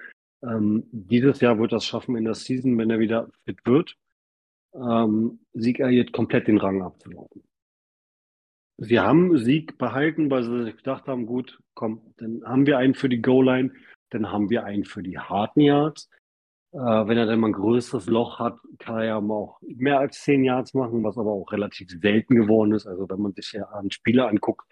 [0.44, 3.96] ähm, dieses Jahr wird das schaffen in der Season, wenn er wieder fit wird,
[4.74, 7.44] ähm, Sieg Elliott komplett den Rang abzulaufen.
[8.84, 12.94] Sie haben Sieg behalten, weil sie sich gedacht haben, gut, komm, dann haben wir einen
[12.94, 13.72] für die Goal-Line,
[14.10, 16.10] dann haben wir einen für die harten Yards.
[16.74, 20.22] Äh, wenn er dann mal ein größeres Loch hat, kann er ja auch mehr als
[20.24, 22.88] 10 Yards machen, was aber auch relativ selten geworden ist.
[22.88, 24.66] Also wenn man sich ja an Spiele anguckt,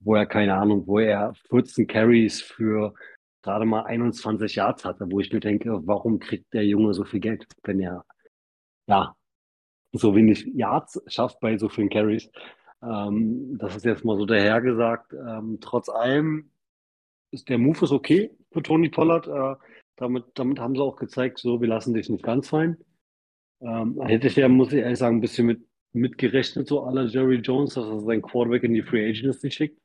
[0.00, 2.94] wo er, keine Ahnung, wo er 14 Carries für
[3.42, 7.20] gerade mal 21 Yards hatte, wo ich mir denke, warum kriegt der Junge so viel
[7.20, 8.04] Geld, wenn er,
[8.88, 9.14] ja,
[9.92, 12.30] so wenig Yards schafft bei so vielen Carries.
[12.84, 15.12] Ähm, das ist jetzt mal so dahergesagt.
[15.12, 16.50] Ähm, trotz allem
[17.30, 19.26] ist der Move ist okay für Tony Pollard.
[19.26, 19.56] Äh,
[19.96, 22.76] damit, damit haben sie auch gezeigt, so, wir lassen dich nicht ganz fallen.
[23.60, 27.36] Ähm, hätte ich ja, muss ich ehrlich sagen, ein bisschen mit, mitgerechnet, so aller Jerry
[27.36, 29.80] Jones, dass er seinen Quarterback in die Free Agency schickt.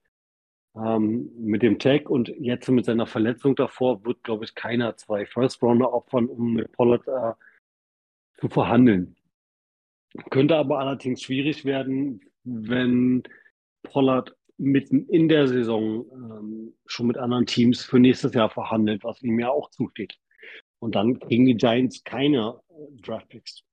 [0.76, 5.26] Ähm, mit dem Tag und jetzt mit seiner Verletzung davor wird, glaube ich, keiner zwei
[5.26, 7.34] First-Rounder opfern, um mit Pollard äh,
[8.40, 9.16] zu verhandeln.
[10.32, 13.24] Könnte aber allerdings schwierig werden, wenn
[13.84, 19.22] Pollard mitten in der Saison ähm, schon mit anderen Teams für nächstes Jahr verhandelt, was
[19.22, 20.18] ihm ja auch zusteht.
[20.80, 23.64] Und dann kriegen die Giants keine äh, Draftpicks.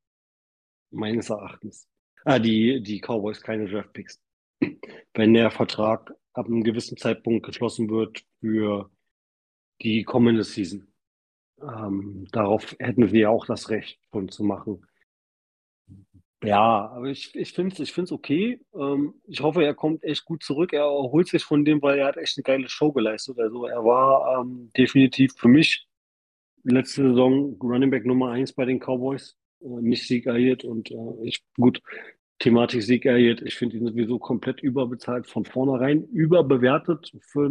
[0.90, 1.88] Meines Erachtens.
[2.24, 4.20] Ah, die, die Cowboys keine Draftpicks.
[5.14, 8.90] Wenn der Vertrag ab einem gewissen Zeitpunkt geschlossen wird für
[9.83, 10.87] die kommende Season.
[11.61, 14.87] Ähm, darauf hätten wir auch das Recht schon zu machen.
[16.46, 18.61] Ja, aber ich, ich finde es ich find's okay.
[18.74, 20.72] Ähm, ich hoffe, er kommt echt gut zurück.
[20.72, 23.38] Er erholt sich von dem, weil er hat echt eine geile Show geleistet.
[23.40, 25.88] Also er war ähm, definitiv für mich
[26.62, 29.37] letzte Saison Running Back Nummer 1 bei den Cowboys.
[29.61, 31.82] Äh, nicht Sieg Elliott und äh, ich, gut,
[32.38, 37.50] Thematik Sieg Elliott, ich finde ihn sowieso komplett überbezahlt, von vornherein überbewertet für,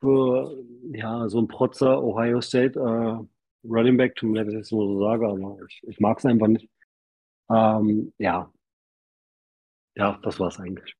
[0.00, 4.60] für ja, so ein Protzer Ohio State äh, Running Back, tut mir leid, dass ich
[4.60, 6.68] das nur so sage, aber ich, ich mag es einfach nicht.
[7.50, 8.50] Ähm, ja.
[9.96, 10.96] Ja, das war es eigentlich.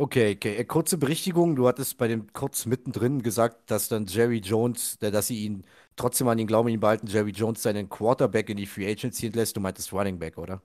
[0.00, 0.56] Okay, okay.
[0.56, 1.56] Äh, kurze Berichtigung.
[1.56, 5.64] Du hattest bei dem kurz mittendrin gesagt, dass dann Jerry Jones, dass sie ihn
[5.96, 9.56] trotzdem an ihn glauben, ihn behalten, Jerry Jones seinen Quarterback in die Free Agency entlässt.
[9.56, 10.62] Du meintest Running Back, oder?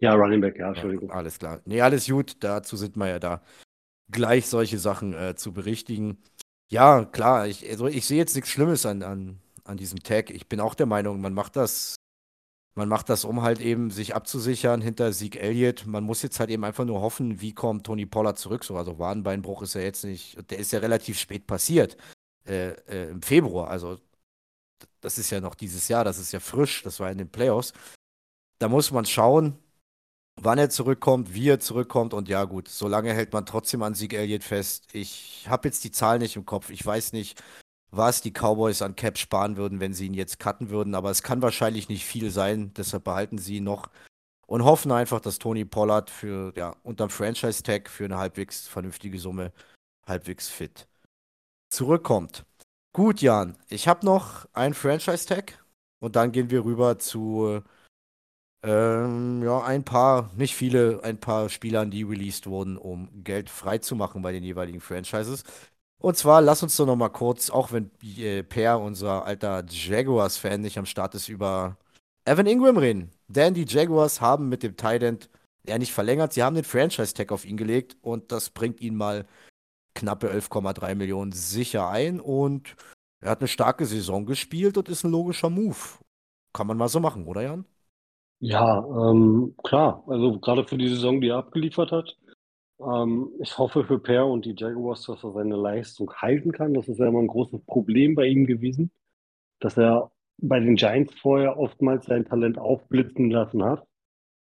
[0.00, 1.08] Ja, Running Back, ja, Entschuldigung.
[1.08, 1.60] Ja, alles klar.
[1.64, 2.36] Nee, alles gut.
[2.40, 3.42] Dazu sind wir ja da.
[4.10, 6.18] Gleich solche Sachen äh, zu berichtigen.
[6.68, 7.46] Ja, klar.
[7.46, 10.30] Ich, also ich sehe jetzt nichts Schlimmes an, an, an diesem Tag.
[10.30, 11.94] Ich bin auch der Meinung, man macht das
[12.74, 15.86] man macht das, um halt eben sich abzusichern hinter Sieg Elliott.
[15.86, 18.64] Man muss jetzt halt eben einfach nur hoffen, wie kommt Tony Pollard zurück.
[18.64, 21.96] So, also Wadenbeinbruch ist ja jetzt nicht, der ist ja relativ spät passiert.
[22.46, 23.70] Äh, äh, Im Februar.
[23.70, 23.98] Also
[25.00, 27.72] das ist ja noch dieses Jahr, das ist ja frisch, das war in den Playoffs.
[28.58, 29.56] Da muss man schauen,
[30.40, 34.14] wann er zurückkommt, wie er zurückkommt und ja gut, solange hält man trotzdem an Sieg
[34.14, 34.88] Elliott fest.
[34.92, 36.70] Ich habe jetzt die Zahl nicht im Kopf.
[36.70, 37.42] Ich weiß nicht,
[37.96, 40.94] was die Cowboys an Cap sparen würden, wenn sie ihn jetzt cutten würden.
[40.94, 42.72] Aber es kann wahrscheinlich nicht viel sein.
[42.74, 43.90] Deshalb behalten sie ihn noch
[44.46, 49.52] und hoffen einfach, dass Tony Pollard für, ja, unterm Franchise-Tag für eine halbwegs vernünftige Summe
[50.06, 50.86] halbwegs fit
[51.70, 52.44] zurückkommt.
[52.92, 55.64] Gut, Jan, ich habe noch einen Franchise-Tag
[56.00, 57.62] und dann gehen wir rüber zu
[58.64, 64.22] ähm, ja, ein paar, nicht viele, ein paar Spielern, die released wurden, um Geld freizumachen
[64.22, 65.44] bei den jeweiligen Franchises.
[66.04, 70.60] Und zwar, lass uns doch noch mal kurz, auch wenn äh, Per, unser alter Jaguars-Fan,
[70.60, 71.78] nicht am Start ist, über
[72.26, 73.10] Evan Ingram reden.
[73.26, 75.30] Denn die Jaguars haben mit dem Tight
[75.66, 79.24] ja nicht verlängert, sie haben den Franchise-Tag auf ihn gelegt und das bringt ihn mal
[79.94, 82.76] knappe 11,3 Millionen sicher ein und
[83.22, 85.78] er hat eine starke Saison gespielt und ist ein logischer Move.
[86.52, 87.64] Kann man mal so machen, oder Jan?
[88.40, 90.04] Ja, ähm, klar.
[90.06, 92.14] Also gerade für die Saison, die er abgeliefert hat,
[92.80, 96.74] ähm, ich hoffe für Per und die Jaguars, dass er seine Leistung halten kann.
[96.74, 98.90] Das ist ja immer ein großes Problem bei ihm gewesen,
[99.60, 103.86] dass er bei den Giants vorher oftmals sein Talent aufblitzen lassen hat,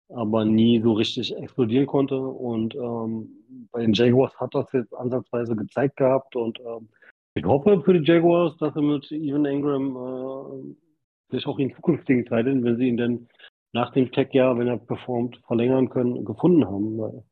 [0.09, 2.17] aber nie so richtig explodieren konnte.
[2.19, 3.29] Und ähm,
[3.71, 6.35] bei den Jaguars hat das jetzt ansatzweise gezeigt gehabt.
[6.35, 6.89] Und ähm,
[7.35, 12.25] ich hoffe für die Jaguars, dass er mit Evan Ingram äh, sich auch in zukünftigen
[12.25, 13.27] Teilen, wenn sie ihn denn
[13.73, 17.23] nach dem Tech-Jahr, wenn er performt, verlängern können, gefunden haben.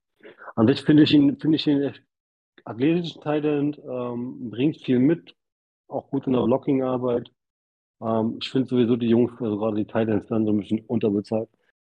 [0.56, 2.02] An sich finde ich ihn, finde ich ihn echt
[2.64, 5.36] athletischen Talent, ähm, bringt viel mit,
[5.88, 7.32] auch gut in der Blocking-Arbeit.
[8.02, 11.50] Ähm, ich finde sowieso die Jungs, also gerade die Titans, dann so ein bisschen unterbezahlt,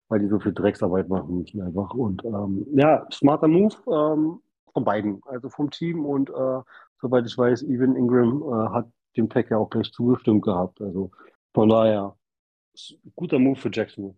[0.09, 1.93] weil die so viel Drecksarbeit machen müssen einfach.
[1.95, 4.41] Und ähm, ja, smarter Move ähm,
[4.73, 6.61] von beiden, also vom Team und äh,
[7.01, 10.81] soweit ich weiß, Evan Ingram äh, hat dem Tech ja auch gleich zugestimmt gehabt.
[10.81, 11.11] Also
[11.55, 12.17] von daher,
[13.15, 14.17] guter Move für Jacksonville.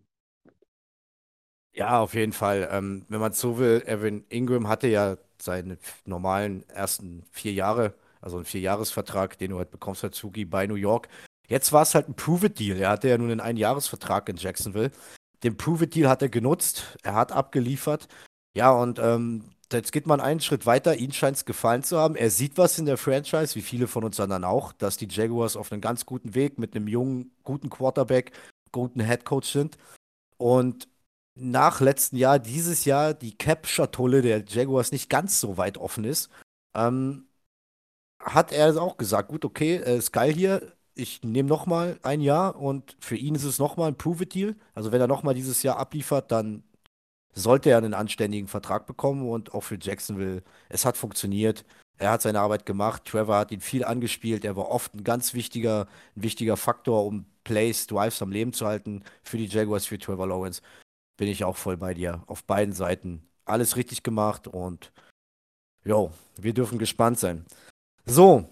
[1.73, 2.67] Ja, auf jeden Fall.
[2.71, 8.37] Ähm, wenn man so will, Evan Ingram hatte ja seine normalen ersten vier Jahre, also
[8.37, 11.07] einen Vierjahresvertrag, den du halt bekommst als Zugi bei New York.
[11.47, 12.77] Jetzt war es halt ein Prove-It-Deal.
[12.79, 14.91] Er hatte ja nun einen Einjahresvertrag in Jacksonville.
[15.43, 16.97] Den Prove-It-Deal hat er genutzt.
[17.01, 18.07] Er hat abgeliefert.
[18.55, 20.97] Ja, und ähm, jetzt geht man einen Schritt weiter.
[20.97, 22.15] Ihm scheint es gefallen zu haben.
[22.15, 25.55] Er sieht was in der Franchise, wie viele von uns anderen auch, dass die Jaguars
[25.55, 28.33] auf einem ganz guten Weg mit einem jungen, guten Quarterback,
[28.71, 29.77] guten Headcoach sind.
[30.37, 30.88] Und
[31.39, 36.29] nach letzten Jahr, dieses Jahr die Cap-Schatulle der Jaguars nicht ganz so weit offen ist,
[36.75, 37.27] ähm,
[38.19, 42.57] hat er auch gesagt, gut, okay, äh, ist geil hier, ich nehme nochmal ein Jahr
[42.57, 44.55] und für ihn ist es nochmal ein Prove-It-Deal.
[44.73, 46.63] Also wenn er nochmal dieses Jahr abliefert, dann
[47.33, 51.65] sollte er einen anständigen Vertrag bekommen und auch für Jacksonville, es hat funktioniert.
[51.97, 53.05] Er hat seine Arbeit gemacht.
[53.05, 54.45] Trevor hat ihn viel angespielt.
[54.45, 58.65] Er war oft ein ganz wichtiger, ein wichtiger Faktor, um Plays, Drives am Leben zu
[58.65, 60.61] halten für die Jaguars, für Trevor Lawrence.
[61.19, 62.23] Bin ich auch voll bei dir.
[62.27, 64.93] Auf beiden Seiten alles richtig gemacht und
[65.83, 67.45] jo, wir dürfen gespannt sein.
[68.05, 68.47] So,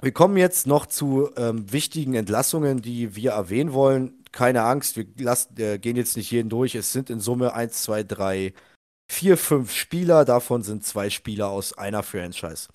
[0.00, 4.24] wir kommen jetzt noch zu ähm, wichtigen Entlassungen, die wir erwähnen wollen.
[4.32, 6.74] Keine Angst, wir lassen, äh, gehen jetzt nicht jeden durch.
[6.74, 8.54] Es sind in Summe 1, 2, 3,
[9.12, 10.24] 4, 5 Spieler.
[10.24, 12.68] Davon sind zwei Spieler aus einer Franchise.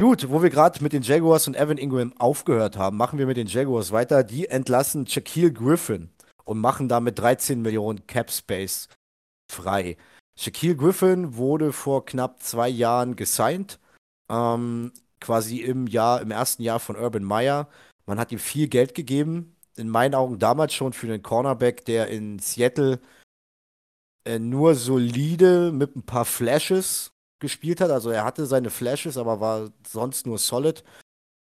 [0.00, 3.36] Gut, wo wir gerade mit den Jaguars und Evan Ingram aufgehört haben, machen wir mit
[3.36, 4.24] den Jaguars weiter.
[4.24, 6.08] Die entlassen Shaquille Griffin
[6.48, 8.88] und machen damit 13 Millionen Cap Space
[9.52, 9.98] frei.
[10.34, 13.78] Shaquille Griffin wurde vor knapp zwei Jahren gesigned.
[14.30, 17.68] Ähm, quasi im Jahr, im ersten Jahr von Urban Meyer.
[18.06, 19.56] Man hat ihm viel Geld gegeben.
[19.76, 22.98] In meinen Augen damals schon für einen Cornerback, der in Seattle
[24.24, 27.90] äh, nur solide mit ein paar Flashes gespielt hat.
[27.90, 30.82] Also er hatte seine Flashes, aber war sonst nur solid.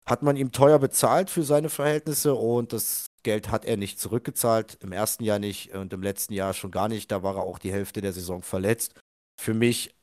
[0.07, 4.77] Hat man ihm teuer bezahlt für seine Verhältnisse und das Geld hat er nicht zurückgezahlt.
[4.81, 7.11] Im ersten Jahr nicht und im letzten Jahr schon gar nicht.
[7.11, 8.93] Da war er auch die Hälfte der Saison verletzt.
[9.41, 9.95] Für mich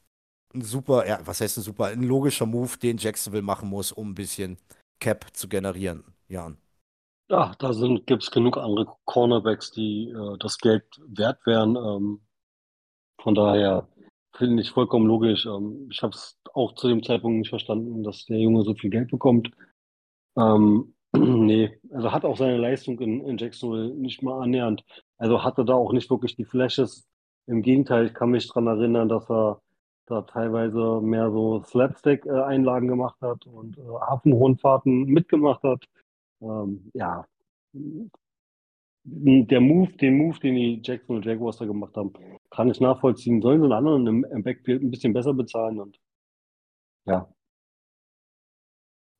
[0.54, 4.10] ein super, ja, was heißt ein super, ein logischer Move, den Jacksonville machen muss, um
[4.10, 4.58] ein bisschen
[5.00, 6.04] Cap zu generieren.
[6.28, 6.58] Jan.
[7.30, 7.72] Ja, da
[8.04, 11.76] gibt es genug andere Cornerbacks, die äh, das Geld wert wären.
[11.76, 12.20] Ähm,
[13.20, 13.88] von daher
[14.36, 15.46] finde ich vollkommen logisch.
[15.46, 18.90] Ähm, ich habe es auch zu dem Zeitpunkt nicht verstanden, dass der Junge so viel
[18.90, 19.50] Geld bekommt.
[20.36, 24.84] Ähm, nee, also hat auch seine Leistung in, in Jacksonville nicht mal annähernd.
[25.18, 27.06] Also hatte da auch nicht wirklich die Flashes.
[27.46, 29.60] Im Gegenteil, ich kann mich daran erinnern, dass er
[30.06, 35.84] da teilweise mehr so Slapstick-Einlagen gemacht hat und äh, Hafenrundfahrten mitgemacht hat.
[36.40, 37.26] Ähm, ja,
[39.04, 42.12] der Move, den Move, den die Jacksonville Jaguars da gemacht haben,
[42.50, 43.42] kann ich nachvollziehen.
[43.42, 45.98] Sollen sie einen anderen im, im Backfield ein bisschen besser bezahlen und
[47.06, 47.28] ja.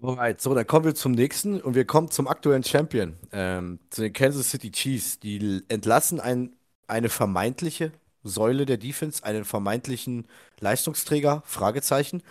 [0.05, 4.03] Alright, so, dann kommen wir zum nächsten und wir kommen zum aktuellen Champion, ähm, zu
[4.03, 5.21] den Kansas City Chiefs.
[5.21, 6.57] Die entlassen ein,
[6.89, 7.93] eine vermeintliche
[8.25, 10.27] Säule der Defense, einen vermeintlichen
[10.59, 11.45] Leistungsträger?
[11.47, 12.25] Fragezeichen.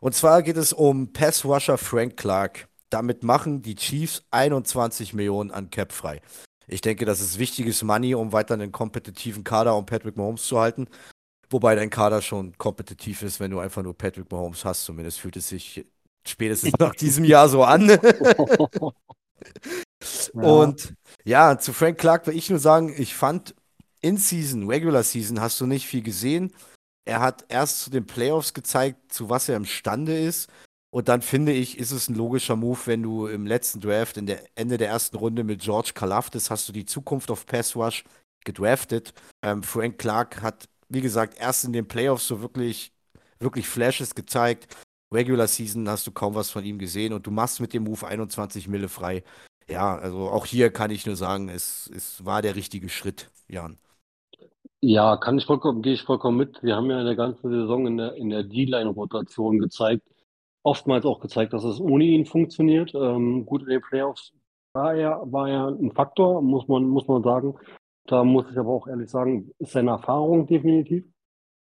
[0.00, 2.68] Und zwar geht es um Pass-Rusher Frank Clark.
[2.88, 6.22] Damit machen die Chiefs 21 Millionen an Cap frei.
[6.66, 10.58] Ich denke, das ist wichtiges Money, um weiter einen kompetitiven Kader um Patrick Mahomes zu
[10.58, 10.88] halten.
[11.50, 14.84] Wobei dein Kader schon kompetitiv ist, wenn du einfach nur Patrick Mahomes hast.
[14.86, 15.84] Zumindest fühlt es sich
[16.30, 17.88] spätestens nach diesem Jahr so an.
[17.88, 17.98] ja.
[20.32, 23.54] Und ja, zu Frank Clark will ich nur sagen, ich fand
[24.00, 26.52] in Season, Regular Season, hast du nicht viel gesehen.
[27.04, 30.50] Er hat erst zu den Playoffs gezeigt, zu was er imstande ist.
[30.92, 34.26] Und dann finde ich, ist es ein logischer Move, wenn du im letzten Draft, in
[34.26, 38.04] der Ende der ersten Runde mit George Kalafdis, hast du die Zukunft auf Pass Rush
[38.44, 39.14] gedraftet.
[39.42, 42.92] Ähm, Frank Clark hat, wie gesagt, erst in den Playoffs so wirklich,
[43.38, 44.76] wirklich Flashes gezeigt.
[45.12, 48.06] Regular Season hast du kaum was von ihm gesehen und du machst mit dem Move
[48.06, 49.24] 21 Mille frei.
[49.68, 53.76] Ja, also auch hier kann ich nur sagen, es, es war der richtige Schritt, Jan.
[54.80, 56.62] Ja, kann ich vollkommen, gehe ich vollkommen mit.
[56.62, 60.02] Wir haben ja in der ganzen Saison in der, in der D-Line-Rotation gezeigt,
[60.62, 62.94] oftmals auch gezeigt, dass es ohne ihn funktioniert.
[62.94, 64.32] Ähm, gut in den Playoffs
[64.72, 67.54] war er, war er ein Faktor, muss man, muss man sagen.
[68.06, 71.04] Da muss ich aber auch ehrlich sagen, ist seine Erfahrung definitiv.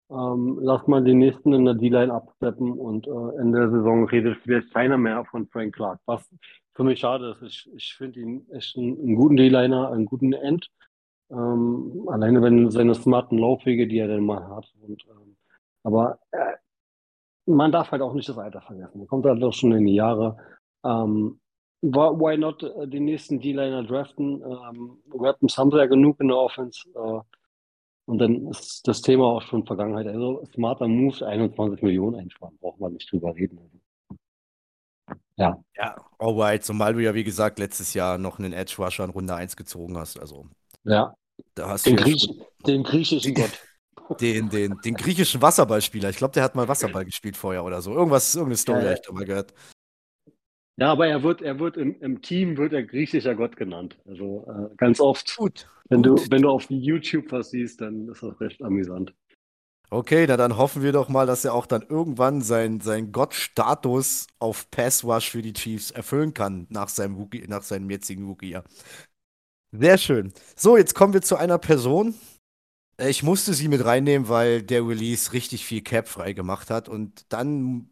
[0.09, 4.37] Ähm, lass mal den nächsten in der D-Line absteppen und äh, in der Saison redet
[4.43, 5.99] vielleicht keiner mehr von Frank Clark.
[6.05, 6.29] Was
[6.73, 7.41] für mich schade ist.
[7.41, 10.69] Ich, ich finde ihn echt einen, einen guten D-Liner, einen guten End.
[11.31, 14.71] Ähm, alleine wenn seine smarten Laufwege, die er dann mal hat.
[14.81, 15.35] Und, ähm,
[15.83, 16.53] aber äh,
[17.47, 18.99] man darf halt auch nicht das Alter vergessen.
[18.99, 20.37] Man kommt halt doch schon in die Jahre.
[20.83, 21.39] Ähm,
[21.81, 24.41] why not äh, den nächsten D-Liner draften?
[24.41, 26.87] Ähm, Weapons haben sie ja genug in der Offense.
[26.93, 27.21] Äh,
[28.05, 30.07] und dann ist das Thema auch schon Vergangenheit.
[30.07, 33.59] Also smarter Moves, 21 Millionen einsparen, braucht man nicht drüber reden.
[35.37, 35.61] Ja.
[35.75, 39.35] Ja, alright, zumal du ja, wie gesagt, letztes Jahr noch einen Edge Rusher in Runde
[39.35, 40.19] 1 gezogen hast.
[40.19, 40.47] Also
[40.83, 41.13] ja.
[41.55, 42.29] Da hast den, du Griech,
[42.65, 43.51] den griechischen Gott.
[44.21, 46.11] Den, den, den griechischen Wasserballspieler.
[46.11, 47.91] Ich glaube, der hat mal Wasserball gespielt vorher oder so.
[47.91, 49.51] Irgendwas, irgendeine Story ja, habe ich da mal gehört.
[50.77, 53.97] Ja, aber er wird, er wird im, im Team wird er griechischer Gott genannt.
[54.05, 55.35] Also äh, ganz oft.
[55.37, 55.69] Gut.
[55.87, 56.19] Wenn gut.
[56.19, 59.13] du, wenn du auf YouTube was siehst, dann ist das recht amüsant.
[59.91, 64.27] Okay, na dann hoffen wir doch mal, dass er auch dann irgendwann seinen sein Gottstatus
[64.39, 68.63] auf Pass Rush für die Chiefs erfüllen kann nach seinem, Wookie, nach seinem jetzigen Rookie-Jahr.
[69.71, 70.33] Sehr schön.
[70.55, 72.15] So, jetzt kommen wir zu einer Person.
[72.97, 76.89] Ich musste sie mit reinnehmen, weil der Release richtig viel Cap frei gemacht hat.
[76.89, 77.89] Und dann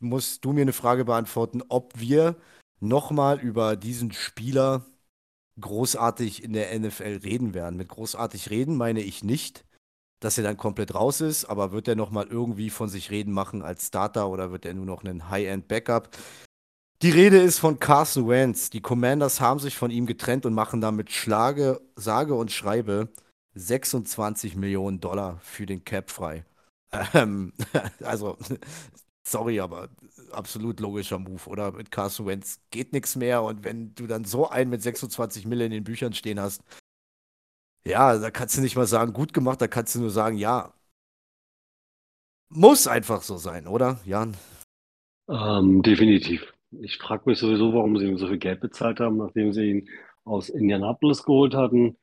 [0.00, 2.36] musst du mir eine Frage beantworten, ob wir
[2.80, 4.84] nochmal über diesen Spieler
[5.60, 7.76] großartig in der NFL reden werden.
[7.76, 9.64] Mit großartig reden meine ich nicht,
[10.20, 13.62] dass er dann komplett raus ist, aber wird er nochmal irgendwie von sich reden machen
[13.62, 16.16] als Starter oder wird er nur noch einen High-End-Backup?
[17.02, 18.70] Die Rede ist von Carson Wentz.
[18.70, 23.08] Die Commanders haben sich von ihm getrennt und machen damit Schlage, sage und schreibe
[23.54, 26.44] 26 Millionen Dollar für den Cap frei.
[27.14, 27.52] Ähm,
[28.04, 28.38] also,
[29.24, 29.88] sorry, aber
[30.32, 31.72] absolut logischer Move, oder?
[31.72, 35.72] Mit Carson Wentz geht nichts mehr und wenn du dann so einen mit 26 Millionen
[35.72, 36.62] in den Büchern stehen hast,
[37.84, 40.72] ja, da kannst du nicht mal sagen, gut gemacht, da kannst du nur sagen, ja,
[42.48, 44.36] muss einfach so sein, oder, Jan?
[45.28, 46.52] Ähm, definitiv.
[46.80, 49.88] Ich frage mich sowieso, warum sie ihm so viel Geld bezahlt haben, nachdem sie ihn
[50.24, 51.96] aus Indianapolis geholt hatten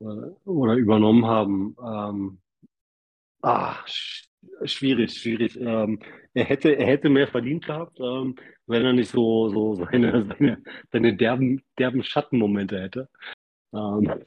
[0.00, 0.04] äh,
[0.44, 1.76] oder übernommen haben.
[1.84, 2.38] Ähm,
[3.42, 4.28] ah, sch
[4.64, 5.56] schwierig, schwierig.
[5.60, 6.00] Ähm,
[6.38, 8.36] er hätte, er hätte mehr verdient gehabt, ähm,
[8.66, 10.62] wenn er nicht so, so seine, seine,
[10.92, 13.08] seine derben, derben Schattenmomente hätte.
[13.74, 14.24] Ähm,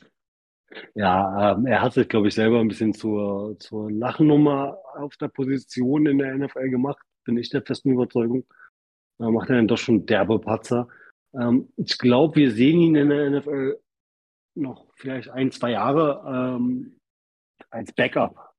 [0.96, 5.30] ja, ähm, er hat sich, glaube ich, selber ein bisschen zur, zur Lachnummer auf der
[5.30, 8.46] Position in der NFL gemacht, bin ich der festen Überzeugung.
[9.18, 10.88] Da macht er dann doch schon derbe Patzer.
[11.34, 13.80] Ähm, ich glaube, wir sehen ihn in der NFL
[14.56, 16.98] noch vielleicht ein, zwei Jahre ähm,
[17.70, 18.51] als Backup.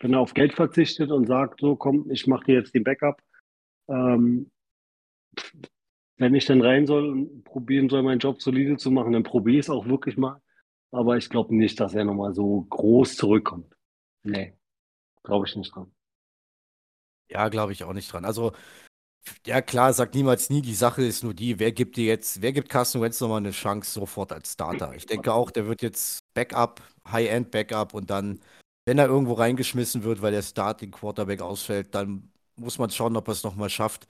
[0.00, 3.22] Wenn er auf Geld verzichtet und sagt, so komm, ich mache dir jetzt den Backup.
[3.88, 4.50] Ähm,
[6.16, 9.58] wenn ich dann rein soll und probieren soll, meinen Job solide zu machen, dann probiere
[9.58, 10.40] ich es auch wirklich mal.
[10.90, 13.74] Aber ich glaube nicht, dass er nochmal so groß zurückkommt.
[14.22, 14.54] Nee,
[15.22, 15.90] glaube ich nicht dran.
[17.30, 18.24] Ja, glaube ich auch nicht dran.
[18.24, 18.52] Also,
[19.46, 22.52] ja klar, sagt niemals nie, die Sache ist nur die, wer gibt dir jetzt, wer
[22.52, 24.94] gibt Carson Wentz nochmal eine Chance sofort als Starter?
[24.94, 28.40] Ich denke auch, der wird jetzt Backup, High-End Backup und dann,
[28.86, 33.28] wenn er irgendwo reingeschmissen wird, weil der Starting Quarterback ausfällt, dann muss man schauen, ob
[33.28, 34.06] er es nochmal schafft,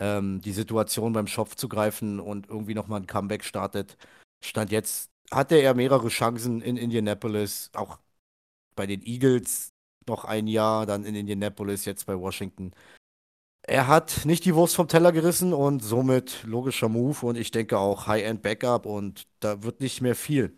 [0.00, 3.96] ähm, die Situation beim Schopf zu greifen und irgendwie nochmal ein Comeback startet.
[4.44, 7.98] Stand jetzt hatte er mehrere Chancen in Indianapolis, auch
[8.76, 9.72] bei den Eagles
[10.06, 12.72] noch ein Jahr, dann in Indianapolis, jetzt bei Washington.
[13.62, 17.78] Er hat nicht die Wurst vom Teller gerissen und somit logischer Move und ich denke
[17.78, 20.56] auch High-End Backup und da wird nicht mehr viel.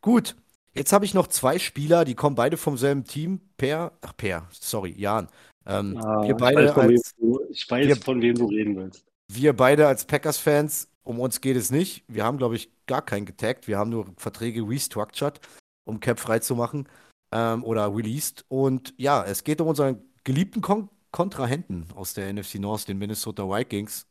[0.00, 0.36] Gut,
[0.74, 3.40] jetzt habe ich noch zwei Spieler, die kommen beide vom selben Team.
[3.56, 5.28] Per, ach Per, sorry, Jan.
[5.66, 8.34] Ähm, Ah, wir ich beide weiß, von wem als, du, ich weiß, wir, von wem
[8.34, 9.04] du reden willst.
[9.28, 12.04] wir beide als Packers-Fans, um uns geht es nicht.
[12.08, 13.68] Wir haben, glaube ich, gar keinen getaggt.
[13.68, 15.40] Wir haben nur Verträge restructured,
[15.84, 16.88] um Cap freizumachen
[17.32, 18.44] ähm, oder released.
[18.48, 23.42] Und ja, es geht um unseren geliebten Kon Kontrahenten aus der NFC North, den Minnesota
[23.42, 24.06] Vikings.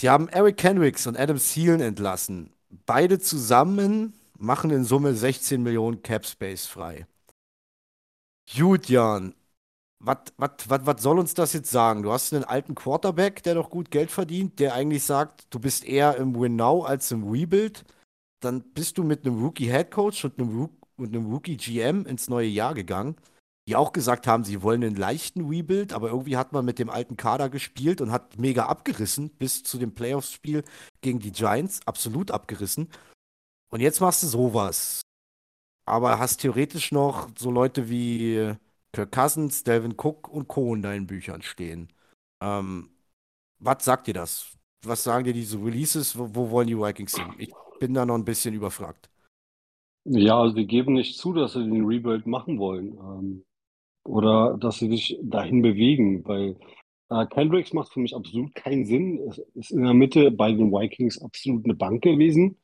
[0.00, 2.52] Sie haben Eric Kendricks und Adam Thielen entlassen.
[2.84, 7.06] Beide zusammen machen in Summe 16 Millionen Cap Space frei.
[8.56, 9.34] Gut, Jan.
[10.00, 12.04] Was soll uns das jetzt sagen?
[12.04, 15.84] Du hast einen alten Quarterback, der noch gut Geld verdient, der eigentlich sagt, du bist
[15.84, 17.84] eher im Win Now als im Rebuild.
[18.40, 22.28] Dann bist du mit einem Rookie Head Coach und einem, und einem Rookie GM ins
[22.28, 23.16] neue Jahr gegangen,
[23.66, 26.90] die auch gesagt haben, sie wollen einen leichten Rebuild, aber irgendwie hat man mit dem
[26.90, 30.62] alten Kader gespielt und hat mega abgerissen bis zu dem Playoffs-Spiel
[31.00, 32.88] gegen die Giants, absolut abgerissen.
[33.70, 35.02] Und jetzt machst du sowas.
[35.86, 38.54] Aber hast theoretisch noch so Leute wie
[38.92, 40.74] Kirk Cousins, Delvin Cook und Co.
[40.74, 41.88] in deinen Büchern stehen.
[42.42, 42.90] Ähm,
[43.58, 44.56] was sagt dir das?
[44.84, 46.16] Was sagen dir diese Releases?
[46.16, 47.34] Wo, wo wollen die Vikings hin?
[47.38, 49.10] Ich bin da noch ein bisschen überfragt.
[50.04, 52.96] Ja, also die geben nicht zu, dass sie den Rebuild machen wollen.
[52.98, 53.44] Ähm,
[54.04, 56.56] oder dass sie sich dahin bewegen, weil
[57.10, 59.18] äh, Kendricks macht für mich absolut keinen Sinn.
[59.28, 62.56] Es ist in der Mitte bei den Vikings absolut eine Bank gewesen.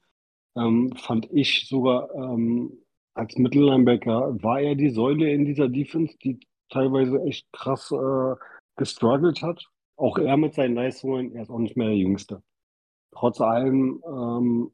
[0.56, 2.84] Ähm, fand ich sogar ähm,
[3.14, 8.34] als Mittellinebacker war er die Säule in dieser Defense, die teilweise echt krass äh,
[8.76, 9.64] gestruggelt hat.
[9.96, 12.42] Auch er mit seinen Leistungen, er ist auch nicht mehr der Jüngste.
[13.12, 14.72] Trotz allem ähm,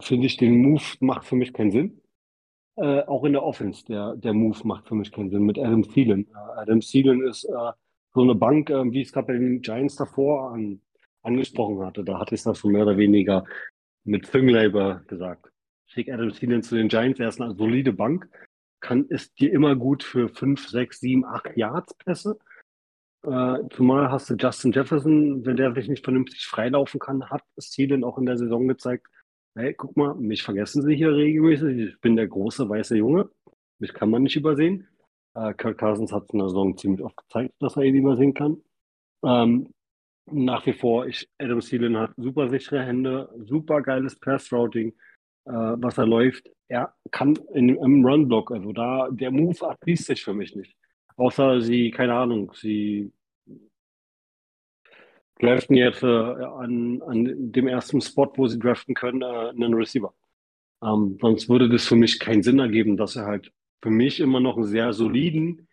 [0.00, 2.00] finde ich, den Move macht für mich keinen Sinn.
[2.76, 5.82] Äh, auch in der Offense, der, der Move macht für mich keinen Sinn mit Adam
[5.82, 6.26] Thielen.
[6.28, 7.72] Äh, Adam Thielen ist äh,
[8.14, 10.80] so eine Bank, äh, wie ich es gerade bei den Giants davor an,
[11.22, 12.02] angesprochen hatte.
[12.02, 13.44] Da hatte ich es das schon mehr oder weniger
[14.04, 15.50] mit Züngleiber gesagt.
[15.86, 18.28] Schick Adam Thielen zu den Giants, er ist eine solide Bank,
[18.80, 22.38] kann, ist dir immer gut für 5, 6, 7, 8 Yards Pässe.
[23.24, 28.02] Äh, zumal hast du Justin Jefferson, wenn der sich nicht vernünftig freilaufen kann, hat Thielen
[28.04, 29.06] auch in der Saison gezeigt,
[29.54, 31.78] hey, guck mal, mich vergessen sie hier regelmäßig.
[31.78, 33.30] Ich bin der große weiße Junge.
[33.78, 34.88] Mich kann man nicht übersehen.
[35.34, 38.62] Äh, Kirk Cousins hat in der Saison ziemlich oft gezeigt, dass er ihn übersehen kann.
[39.24, 39.72] Ähm,
[40.30, 44.90] nach wie vor, ich, Adam Thielen hat super sichere Hände, super geiles Pass-Routing,
[45.44, 46.50] äh, was er läuft.
[46.68, 50.76] Er kann in, im Run-Block, also da, der Move erschließt sich für mich nicht.
[51.16, 53.12] Außer sie, keine Ahnung, sie
[55.38, 60.14] draften jetzt äh, an, an dem ersten Spot, wo sie draften können, äh, einen Receiver.
[60.82, 63.52] Ähm, sonst würde das für mich keinen Sinn ergeben, dass er halt
[63.82, 65.68] für mich immer noch einen sehr soliden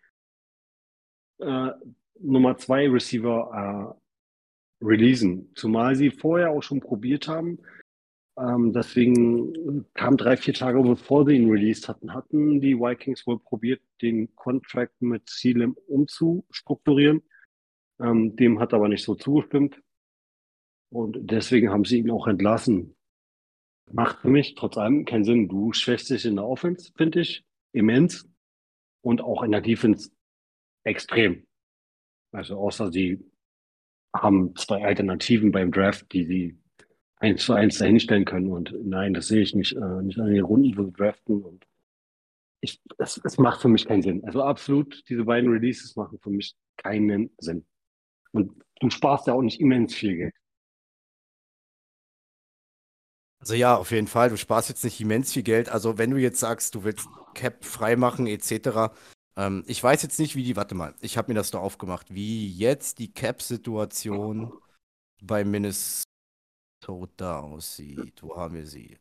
[1.38, 1.70] äh,
[2.18, 3.99] Nummer zwei Receiver äh,
[4.82, 5.50] releasen.
[5.54, 7.58] Zumal sie vorher auch schon probiert haben.
[8.38, 13.38] Ähm, deswegen kam drei, vier Tage bevor sie ihn released hatten, hatten die Vikings wohl
[13.38, 17.22] probiert, den Contract mit Sealim umzustrukturieren.
[18.00, 19.80] Ähm, dem hat aber nicht so zugestimmt.
[20.90, 22.96] Und deswegen haben sie ihn auch entlassen.
[23.92, 25.48] Macht für mich trotz allem keinen Sinn.
[25.48, 28.28] Du schwächst dich in der Offense, finde ich, immens.
[29.02, 30.10] Und auch in der Defense
[30.84, 31.46] extrem.
[32.32, 33.29] Also außer sie
[34.14, 36.58] haben zwei Alternativen beim Draft, die sie
[37.16, 38.50] eins zu eins dahinstellen können.
[38.50, 41.42] Und nein, das sehe ich nicht, äh, nicht an den Runden, wo sie draften.
[41.42, 41.66] Und
[42.60, 44.24] ich, es, es macht für mich keinen Sinn.
[44.24, 47.66] Also absolut, diese beiden Releases machen für mich keinen Sinn.
[48.32, 50.34] Und du sparst ja auch nicht immens viel Geld.
[53.38, 54.28] Also ja, auf jeden Fall.
[54.28, 55.70] Du sparst jetzt nicht immens viel Geld.
[55.70, 58.92] Also wenn du jetzt sagst, du willst Cap freimachen etc.
[59.36, 62.14] Ähm, ich weiß jetzt nicht, wie die, warte mal, ich habe mir das da aufgemacht,
[62.14, 64.52] wie jetzt die Cap-Situation
[65.22, 66.04] bei Minnesota
[67.40, 68.22] aussieht.
[68.22, 68.98] Wo haben wir sie?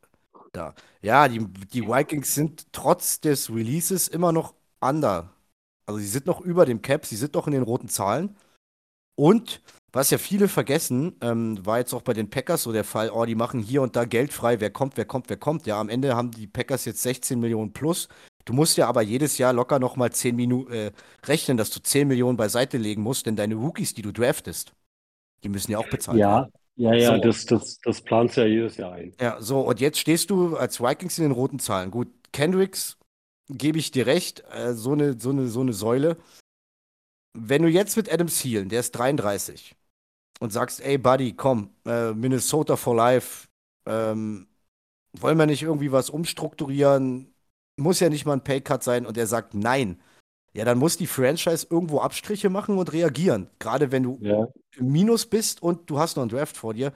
[0.52, 0.74] Da.
[1.02, 5.34] Ja, die, die Vikings sind trotz des Releases immer noch under.
[5.86, 8.36] Also sie sind noch über dem Cap, sie sind noch in den roten Zahlen.
[9.16, 9.62] Und
[9.92, 13.26] was ja viele vergessen, ähm, war jetzt auch bei den Packers so der Fall, oh,
[13.26, 15.66] die machen hier und da Geld frei, wer kommt, wer kommt, wer kommt.
[15.66, 18.08] Ja, am Ende haben die Packers jetzt 16 Millionen plus.
[18.50, 20.92] Du musst ja aber jedes Jahr locker nochmal 10 Minuten äh,
[21.26, 24.74] rechnen, dass du 10 Millionen beiseite legen musst, denn deine Rookies, die du draftest,
[25.44, 26.52] die müssen ja auch bezahlt ja, werden.
[26.76, 27.22] Ja, ja, so.
[27.22, 29.14] das, das, das planst ja jedes Jahr ein.
[29.22, 31.92] Ja, so, und jetzt stehst du als Vikings in den roten Zahlen.
[31.92, 32.98] Gut, Kendricks,
[33.50, 36.18] gebe ich dir recht, äh, so, eine, so, eine, so eine Säule
[37.34, 39.76] wenn du jetzt mit Adam Thielen, der ist 33,
[40.40, 43.48] und sagst, ey Buddy, komm, äh, Minnesota for Life,
[43.86, 44.48] ähm,
[45.14, 47.34] wollen wir nicht irgendwie was umstrukturieren?
[47.80, 49.06] Muss ja nicht mal ein Paycut sein.
[49.06, 50.00] Und er sagt nein.
[50.54, 53.50] Ja, dann muss die Franchise irgendwo Abstriche machen und reagieren.
[53.60, 54.48] Gerade wenn du ja.
[54.78, 56.92] im Minus bist und du hast noch einen Draft vor dir.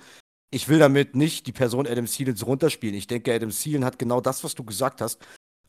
[0.52, 2.96] Ich will damit nicht die Person Adam Thielen runterspielen.
[2.96, 5.20] Ich denke, Adam Thielen hat genau das, was du gesagt hast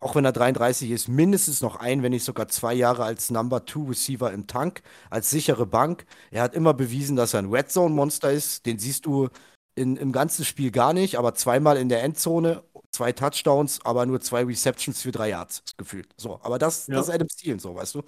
[0.04, 3.64] auch wenn er 33 ist, mindestens noch ein, wenn nicht sogar zwei Jahre als Number
[3.64, 6.04] Two Receiver im Tank, als sichere Bank.
[6.30, 8.66] Er hat immer bewiesen, dass er ein Red Zone Monster ist.
[8.66, 9.30] Den siehst du
[9.74, 12.62] in, im ganzen Spiel gar nicht, aber zweimal in der Endzone,
[12.94, 16.08] zwei Touchdowns, aber nur zwei Receptions für drei Yards, gefühlt.
[16.16, 16.94] So, aber das, ja.
[16.94, 18.02] das ist Adam Thielen, so, weißt du.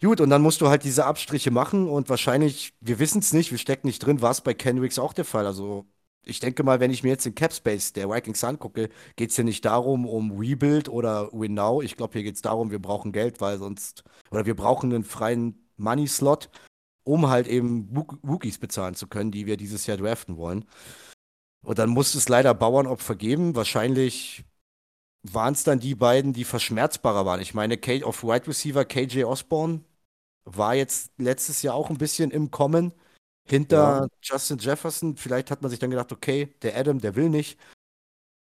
[0.00, 3.50] Gut, und dann musst du halt diese Abstriche machen und wahrscheinlich, wir wissen es nicht,
[3.50, 5.46] wir stecken nicht drin, war es bei Kenricks auch der Fall.
[5.46, 5.86] Also
[6.24, 9.36] ich denke mal, wenn ich mir jetzt den Cap Space der Vikings angucke, geht es
[9.36, 11.82] hier nicht darum, um Rebuild oder Win Now.
[11.82, 15.04] Ich glaube, hier geht es darum, wir brauchen Geld, weil sonst, oder wir brauchen einen
[15.04, 16.48] freien Money-Slot,
[17.04, 17.94] um halt eben
[18.26, 20.64] Rookies bezahlen zu können, die wir dieses Jahr draften wollen.
[21.62, 23.54] Und dann muss es leider Bauernopfer geben.
[23.54, 24.44] Wahrscheinlich
[25.22, 27.40] waren es dann die beiden, die verschmerzbarer waren.
[27.40, 29.80] Ich meine, Kate of Wide Receiver KJ Osborne
[30.44, 32.92] war jetzt letztes Jahr auch ein bisschen im Kommen
[33.46, 34.08] hinter ja.
[34.22, 35.16] Justin Jefferson.
[35.16, 37.58] Vielleicht hat man sich dann gedacht, okay, der Adam, der will nicht.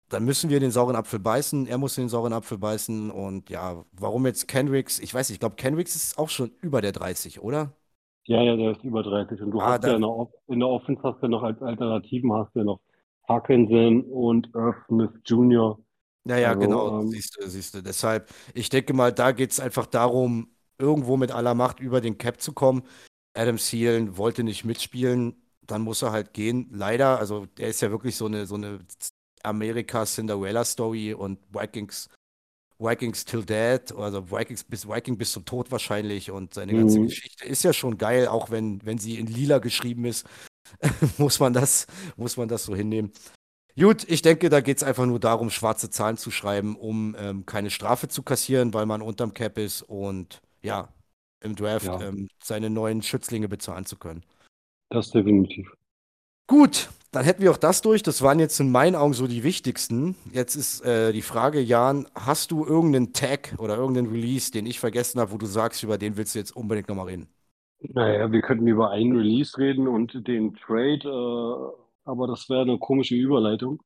[0.09, 1.67] Dann müssen wir den sauren Apfel beißen.
[1.67, 3.11] Er muss den sauren Apfel beißen.
[3.11, 4.99] Und ja, warum jetzt Kendricks?
[5.01, 7.73] Ich weiß nicht, ich glaube, Kendricks ist auch schon über der 30, oder?
[8.25, 9.41] Ja, ja, der ist über 30.
[9.41, 12.55] Und du ah, hast ja noch, in der Offense hast du noch als Alternativen hast
[12.55, 12.81] du noch
[13.27, 15.79] Parkinson und Irv Smith Jr.
[16.24, 17.83] Ja, ja, also, genau, ähm, siehst du, siehst du.
[17.83, 22.18] Deshalb, ich denke mal, da geht es einfach darum, irgendwo mit aller Macht über den
[22.18, 22.83] Cap zu kommen.
[23.35, 26.68] Adam Thielen wollte nicht mitspielen, dann muss er halt gehen.
[26.72, 28.81] Leider, also der ist ja wirklich so eine, so eine
[29.43, 32.09] Amerika-Cinderella-Story und Vikings,
[32.79, 36.79] Vikings till dead, also Vikings bis Viking bis zum Tod wahrscheinlich und seine mhm.
[36.79, 40.27] ganze Geschichte ist ja schon geil, auch wenn, wenn sie in lila geschrieben ist,
[41.19, 41.87] muss man das,
[42.17, 43.12] muss man das so hinnehmen.
[43.79, 47.45] Gut, ich denke, da geht es einfach nur darum, schwarze Zahlen zu schreiben, um ähm,
[47.45, 50.89] keine Strafe zu kassieren, weil man unterm Cap ist und ja,
[51.41, 52.01] im Draft ja.
[52.01, 54.23] ähm, seine neuen Schützlinge bezahlen zu können.
[54.91, 55.71] Das definitiv.
[56.47, 58.03] Gut, dann hätten wir auch das durch.
[58.03, 60.17] Das waren jetzt in meinen Augen so die wichtigsten.
[60.33, 64.79] Jetzt ist äh, die Frage, Jan, hast du irgendeinen Tag oder irgendeinen Release, den ich
[64.81, 67.29] vergessen habe, wo du sagst, über den willst du jetzt unbedingt nochmal reden?
[67.81, 72.79] Naja, wir könnten über einen Release reden und den Trade, äh, aber das wäre eine
[72.79, 73.83] komische Überleitung.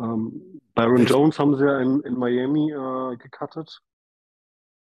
[0.00, 3.80] Ähm, Byron Jones haben sie ja in, in Miami äh, gecuttet.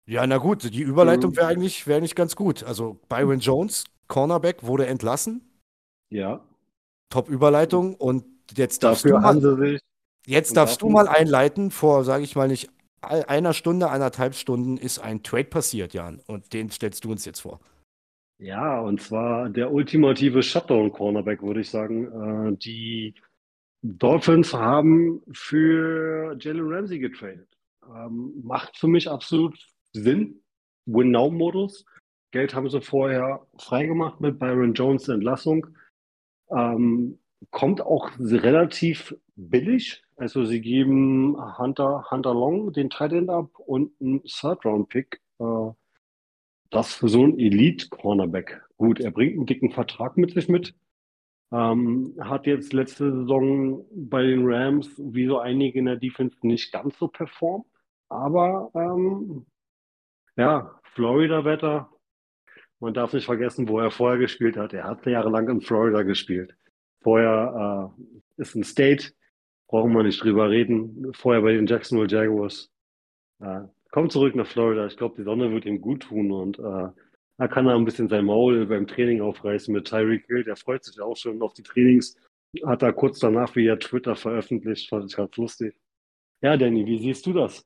[0.06, 1.36] Ja, na gut, die Überleitung mhm.
[1.36, 2.62] wäre eigentlich, wär eigentlich ganz gut.
[2.62, 5.42] Also Byron Jones, Cornerback, wurde entlassen.
[6.10, 6.44] Ja.
[7.10, 7.94] Top-Überleitung.
[7.94, 9.78] Und jetzt darfst Dafür du mal,
[10.26, 11.70] jetzt darfst du mal einleiten.
[11.70, 12.70] Vor, sage ich mal nicht,
[13.00, 16.20] einer Stunde, eineinhalb Stunden ist ein Trade passiert, Jan.
[16.26, 17.60] Und den stellst du uns jetzt vor.
[18.44, 22.52] Ja, und zwar der ultimative Shutdown-Cornerback, würde ich sagen.
[22.52, 23.14] Äh, die
[23.80, 27.48] Dolphins haben für Jalen Ramsey getradet.
[27.88, 29.58] Ähm, macht für mich absolut
[29.94, 30.42] Sinn.
[30.84, 31.86] Win-Now-Modus.
[32.32, 35.66] Geld haben sie vorher freigemacht mit Byron Jones Entlassung.
[36.50, 37.18] Ähm,
[37.50, 40.04] kommt auch relativ billig.
[40.16, 45.22] Also sie geben Hunter, Hunter Long den Tight End ab und einen Third-Round-Pick.
[45.38, 45.70] Äh,
[46.74, 48.62] das für so einen Elite-Cornerback.
[48.76, 50.74] Gut, er bringt einen dicken Vertrag mit sich mit.
[51.52, 56.72] Ähm, hat jetzt letzte Saison bei den Rams, wie so einige in der Defense, nicht
[56.72, 57.66] ganz so performt.
[58.08, 59.46] Aber ähm,
[60.36, 61.90] ja, Florida-Wetter.
[62.80, 64.72] Man darf nicht vergessen, wo er vorher gespielt hat.
[64.72, 66.54] Er hat jahrelang in Florida gespielt.
[67.02, 69.12] Vorher äh, ist ein State,
[69.68, 71.12] brauchen wir nicht drüber reden.
[71.14, 72.70] Vorher bei den Jacksonville Jaguars.
[73.40, 73.62] Äh,
[73.94, 74.86] kommt zurück nach Florida.
[74.86, 76.88] Ich glaube, die Sonne wird ihm gut tun und äh,
[77.38, 80.42] er kann da ein bisschen sein Maul beim Training aufreißen mit Tyreek Hill.
[80.42, 82.16] Der freut sich auch schon auf die Trainings.
[82.66, 84.88] Hat er kurz danach via Twitter veröffentlicht.
[84.88, 85.76] Fand ich ganz lustig.
[86.42, 87.64] Ja, Danny, wie siehst du das?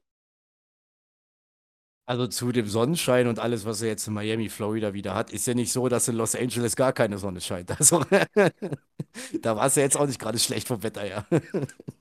[2.05, 5.47] Also zu dem Sonnenschein und alles, was er jetzt in Miami, Florida wieder hat, ist
[5.47, 7.71] ja nicht so, dass in Los Angeles gar keine Sonne scheint.
[7.71, 8.05] Also
[9.41, 11.27] da war es ja jetzt auch nicht gerade schlecht vom Wetter her.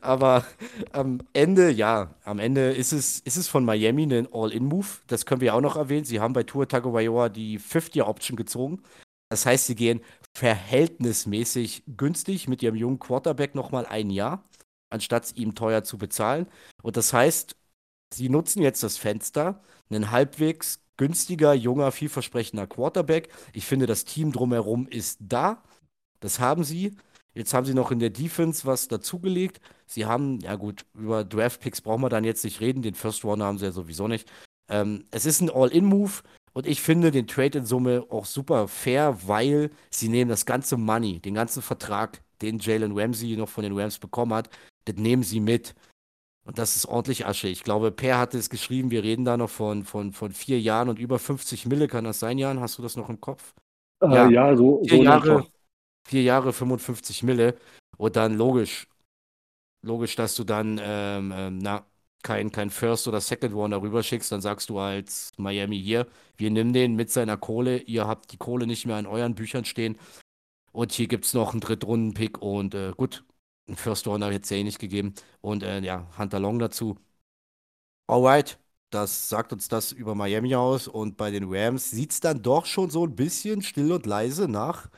[0.00, 0.44] Aber
[0.92, 4.86] am Ende, ja, am Ende ist es, ist es von Miami ein All-In-Move.
[5.08, 6.04] Das können wir auch noch erwähnen.
[6.04, 8.82] Sie haben bei Tour Tagovailoa die Fifth-Year-Option gezogen.
[9.28, 10.00] Das heißt, sie gehen
[10.36, 14.44] verhältnismäßig günstig mit ihrem jungen Quarterback nochmal ein Jahr,
[14.90, 16.46] anstatt ihm teuer zu bezahlen.
[16.82, 17.56] Und das heißt,
[18.14, 23.30] sie nutzen jetzt das Fenster, einen halbwegs günstiger, junger, vielversprechender Quarterback.
[23.52, 25.62] Ich finde, das Team drumherum ist da.
[26.20, 26.96] Das haben sie.
[27.34, 29.60] Jetzt haben sie noch in der Defense was dazugelegt.
[29.86, 32.82] Sie haben, ja gut, über Draft-Picks brauchen wir dann jetzt nicht reden.
[32.82, 34.30] Den First Runner haben sie ja sowieso nicht.
[34.68, 36.12] Ähm, es ist ein All-In-Move
[36.52, 40.76] und ich finde den Trade in Summe auch super fair, weil sie nehmen das ganze
[40.76, 44.50] Money, den ganzen Vertrag, den Jalen Ramsey noch von den Rams bekommen hat,
[44.84, 45.74] das nehmen sie mit.
[46.44, 47.48] Und das ist ordentlich Asche.
[47.48, 50.88] Ich glaube, Per hatte es geschrieben, wir reden da noch von, von, von vier Jahren
[50.88, 52.60] und über 50 Mille kann das sein, Jan?
[52.60, 53.54] Hast du das noch im Kopf?
[54.02, 55.46] Äh, ja, ja, so, vier so Jahre,
[56.10, 57.56] vier Jahre 55 Mille.
[57.96, 58.88] Und dann logisch,
[59.82, 61.86] logisch, dass du dann, ähm, ähm, na,
[62.22, 66.06] kein, kein First oder Second One darüber schickst, dann sagst du als Miami hier,
[66.36, 69.64] wir nehmen den mit seiner Kohle, ihr habt die Kohle nicht mehr in euren Büchern
[69.64, 69.96] stehen.
[70.72, 73.24] Und hier gibt es noch einen Drittrunden-Pick und äh, gut,
[73.68, 75.14] einen First Runner hätte es ja eh nicht gegeben.
[75.40, 76.96] Und äh, ja, Hunter Long dazu.
[78.08, 78.58] Alright,
[78.90, 80.88] das sagt uns das über Miami aus.
[80.88, 84.48] Und bei den Rams sieht es dann doch schon so ein bisschen still und leise
[84.48, 84.90] nach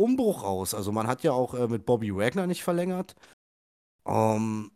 [0.00, 0.74] Umbruch aus.
[0.74, 3.14] Also man hat ja auch äh, mit Bobby Wagner nicht verlängert.
[4.06, 4.70] Ähm,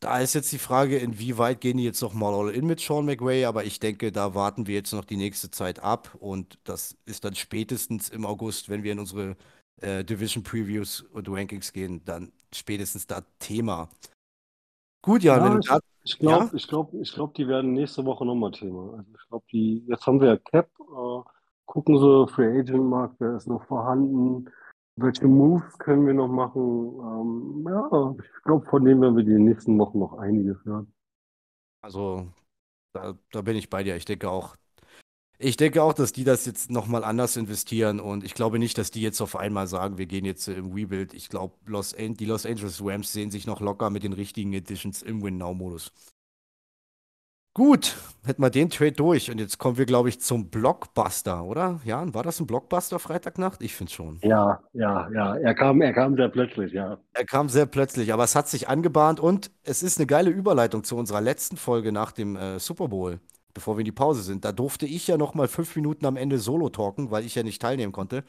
[0.00, 3.06] da ist jetzt die Frage, inwieweit gehen die jetzt noch mal all in mit Sean
[3.06, 6.96] McVay, aber ich denke, da warten wir jetzt noch die nächste Zeit ab und das
[7.06, 9.36] ist dann spätestens im August, wenn wir in unsere
[9.80, 13.88] äh, Division Previews und Rankings gehen, dann spätestens da Thema.
[15.02, 17.72] Gut, Jan, Ja, wenn du ich, ich ja, glaube, ich glaube, ich glaube, die werden
[17.72, 18.94] nächste Woche nochmal Thema.
[18.98, 21.33] Also ich glaube, die, jetzt haben wir ja Cap, äh,
[21.66, 24.50] gucken sie, Free Agent Markt, wer ist noch vorhanden,
[24.96, 26.60] welche Moves können wir noch machen?
[26.60, 30.92] Ähm, ja, ich glaube, von denen werden wir die nächsten Wochen noch einiges hören.
[31.82, 32.28] also
[32.92, 33.96] da, da bin ich bei dir.
[33.96, 34.56] Ich denke auch,
[35.38, 38.92] ich denke auch, dass die das jetzt nochmal anders investieren und ich glaube nicht, dass
[38.92, 41.12] die jetzt auf einmal sagen, wir gehen jetzt äh, im Rebuild.
[41.12, 45.02] Ich glaube, Los die Los Angeles Rams sehen sich noch locker mit den richtigen Editions
[45.02, 45.92] im Win-Now-Modus.
[47.56, 51.80] Gut, hätten wir den Trade durch und jetzt kommen wir, glaube ich, zum Blockbuster, oder?
[51.84, 53.62] Jan, war das ein Blockbuster Freitagnacht?
[53.62, 54.18] Ich finde schon.
[54.24, 55.36] Ja, ja, ja.
[55.36, 56.98] Er kam, er kam sehr plötzlich, ja.
[57.12, 60.82] Er kam sehr plötzlich, aber es hat sich angebahnt und es ist eine geile Überleitung
[60.82, 63.20] zu unserer letzten Folge nach dem äh, Super Bowl,
[63.52, 64.44] bevor wir in die Pause sind.
[64.44, 67.44] Da durfte ich ja noch mal fünf Minuten am Ende solo talken, weil ich ja
[67.44, 68.24] nicht teilnehmen konnte.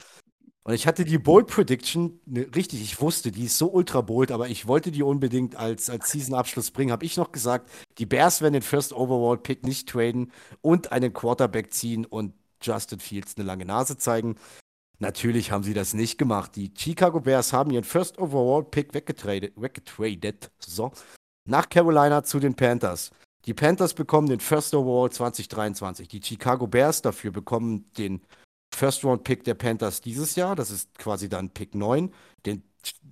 [0.68, 4.32] Und ich hatte die Bold Prediction, ne, richtig, ich wusste, die ist so ultra bold,
[4.32, 6.91] aber ich wollte die unbedingt als, als Season-Abschluss bringen.
[6.91, 11.13] Habe ich noch gesagt, die Bears werden den First Overall Pick nicht traden und einen
[11.13, 14.38] Quarterback ziehen und Justin Fields eine lange Nase zeigen.
[14.97, 16.55] Natürlich haben sie das nicht gemacht.
[16.55, 20.91] Die Chicago Bears haben ihren First Overall Pick weggetradet, weggetradet so,
[21.47, 23.11] nach Carolina zu den Panthers.
[23.45, 26.07] Die Panthers bekommen den First Overall 2023.
[26.07, 28.22] Die Chicago Bears dafür bekommen den
[28.76, 30.55] First Round Pick der Panthers dieses Jahr.
[30.55, 32.13] Das ist quasi dann Pick 9.
[32.45, 32.63] Den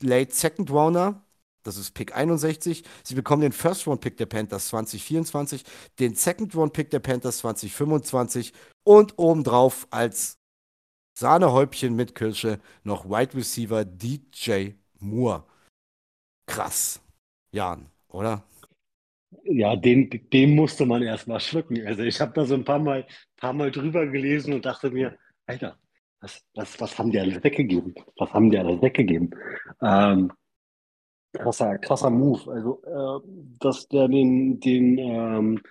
[0.01, 1.23] Late Second Rounder.
[1.63, 2.83] Das ist Pick 61.
[3.03, 5.63] Sie bekommen den First Round Pick der Panthers 2024,
[5.99, 8.51] den Second Round Pick der Panthers 2025
[8.83, 10.37] und obendrauf als
[11.17, 15.45] Sahnehäubchen mit Kirsche noch Wide Receiver DJ Moore.
[16.45, 16.99] Krass.
[17.53, 18.43] Jan, oder?
[19.45, 21.85] Ja, den, den musste man erst mal schlucken.
[21.87, 23.07] Also ich habe da so ein paar Mal,
[23.37, 25.77] paar Mal drüber gelesen und dachte mir, Alter,
[26.21, 27.93] was, was, was haben die alles weggegeben?
[28.17, 29.35] Was haben die alles weggegeben?
[29.81, 30.31] Ähm,
[31.33, 32.51] krasser, krasser Move.
[32.51, 33.27] Also, äh,
[33.59, 35.61] dass der den, den ähm,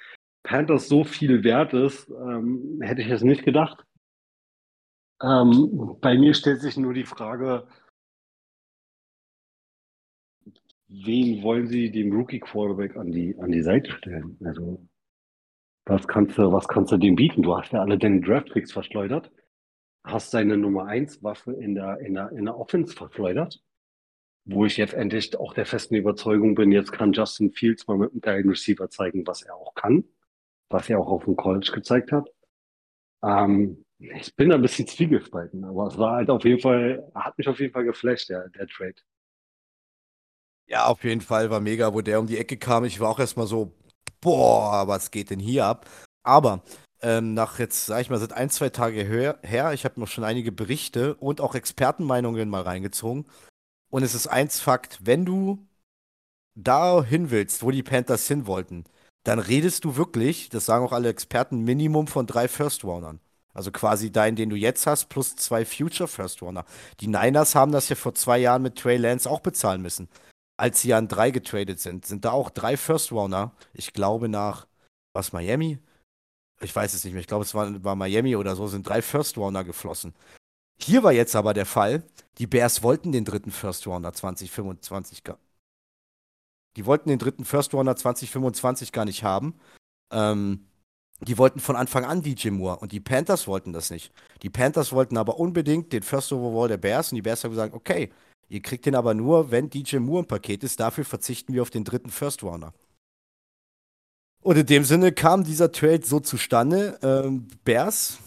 [0.42, 3.84] Panthers so viel wert ist, ähm, hätte ich jetzt nicht gedacht.
[5.22, 7.66] Ähm, bei mir stellt sich nur die Frage,
[10.88, 14.36] wen wollen Sie dem Rookie-Quarterback an die, an die Seite stellen?
[14.44, 14.86] Also,
[15.86, 17.42] was kannst du, was kannst du dem bieten?
[17.42, 19.30] Du hast ja alle deine Draft-Picks verschleudert,
[20.04, 23.62] hast deine Nummer 1 Waffe in der, in der, in der Offense verschleudert,
[24.44, 28.10] wo ich jetzt endlich auch der festen Überzeugung bin, jetzt kann Justin Fields mal mit
[28.10, 30.04] einem geilen Receiver zeigen, was er auch kann,
[30.68, 32.28] was er auch auf dem College gezeigt hat.
[33.22, 37.48] Ähm, ich bin ein bisschen zwiegespalten, aber es war halt auf jeden Fall, hat mich
[37.48, 38.96] auf jeden Fall geflasht, der, der Trade.
[40.66, 42.84] Ja, auf jeden Fall war mega, wo der um die Ecke kam.
[42.84, 43.72] Ich war auch erstmal so,
[44.20, 45.86] boah, was geht denn hier ab?
[46.24, 46.62] Aber
[47.02, 50.24] ähm, nach jetzt, sag ich mal, seit ein, zwei Tage her, ich habe noch schon
[50.24, 53.26] einige Berichte und auch Expertenmeinungen mal reingezogen.
[53.90, 55.66] Und es ist eins Fakt, wenn du
[56.54, 58.84] dahin willst, wo die Panthers hin wollten,
[59.24, 63.20] dann redest du wirklich, das sagen auch alle Experten, Minimum von drei First-Roundern.
[63.54, 66.64] Also quasi deinen, den du jetzt hast, plus zwei Future First-Rounder.
[67.00, 70.08] Die Niners haben das ja vor zwei Jahren mit Trey Lance auch bezahlen müssen.
[70.56, 73.52] Als sie an drei getradet sind, sind da auch drei First-Rounder.
[73.74, 74.66] Ich glaube nach,
[75.12, 75.78] was, Miami?
[76.62, 77.20] Ich weiß es nicht mehr.
[77.20, 80.14] Ich glaube, es war, war Miami oder so, sind drei First-Rounder geflossen.
[80.80, 82.02] Hier war jetzt aber der Fall,
[82.38, 85.38] die Bears wollten den dritten First-Rounder 2025 gar
[86.76, 89.54] Die wollten den dritten First-Rounder 2025 gar nicht haben.
[90.12, 90.66] Ähm,
[91.20, 94.12] die wollten von Anfang an DJ Moore und die Panthers wollten das nicht.
[94.42, 97.74] Die Panthers wollten aber unbedingt den First Overall der Bears und die Bears haben gesagt,
[97.74, 98.10] okay,
[98.48, 100.80] ihr kriegt den aber nur, wenn DJ Moore im Paket ist.
[100.80, 102.74] Dafür verzichten wir auf den dritten First Rounder.
[104.42, 106.98] Und in dem Sinne kam dieser Trade so zustande.
[107.02, 108.18] Ähm, Bears,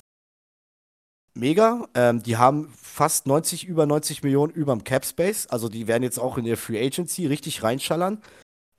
[1.34, 1.88] mega.
[1.94, 5.48] Ähm, die haben fast 90, über 90 Millionen über dem Cap Space.
[5.48, 8.22] Also die werden jetzt auch in der Free Agency richtig reinschallern.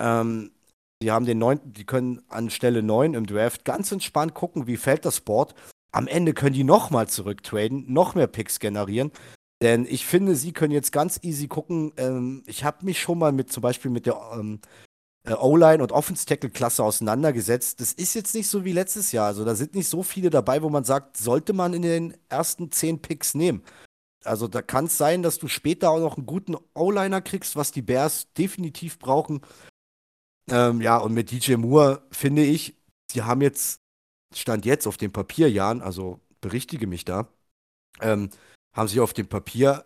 [0.00, 0.50] Ähm,
[1.02, 4.78] die haben den neunten, die können an Stelle 9 im Draft ganz entspannt gucken, wie
[4.78, 5.54] fällt das Board.
[5.92, 9.12] Am Ende können die nochmal zurücktraden, noch mehr Picks generieren.
[9.62, 11.92] Denn ich finde, sie können jetzt ganz easy gucken.
[11.98, 14.95] Ähm, ich habe mich schon mal mit zum Beispiel mit der ähm, äh,
[15.34, 17.80] O-Line und Offense-Tackle-Klasse auseinandergesetzt.
[17.80, 19.26] Das ist jetzt nicht so wie letztes Jahr.
[19.26, 22.70] Also da sind nicht so viele dabei, wo man sagt, sollte man in den ersten
[22.70, 23.62] zehn Picks nehmen.
[24.24, 27.70] Also da kann es sein, dass du später auch noch einen guten O-Liner kriegst, was
[27.72, 29.40] die Bears definitiv brauchen.
[30.50, 32.76] Ähm, ja, und mit DJ Moore finde ich,
[33.10, 33.80] sie haben jetzt,
[34.34, 37.28] Stand jetzt auf dem Papier, Jan, also berichtige mich da,
[38.00, 38.30] ähm,
[38.74, 39.84] haben sie auf dem Papier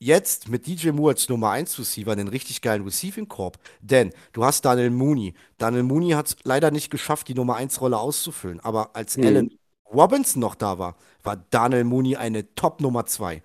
[0.00, 3.58] jetzt mit DJ Moore als Nummer 1 Receiver einen richtig geilen Receiving Korb.
[3.80, 5.34] Denn du hast Daniel Mooney.
[5.58, 8.60] Daniel Mooney hat es leider nicht geschafft, die Nummer 1 Rolle auszufüllen.
[8.60, 9.26] Aber als mhm.
[9.26, 9.58] Allen
[9.92, 13.42] Robinson noch da war, war Daniel Mooney eine Top Nummer 2.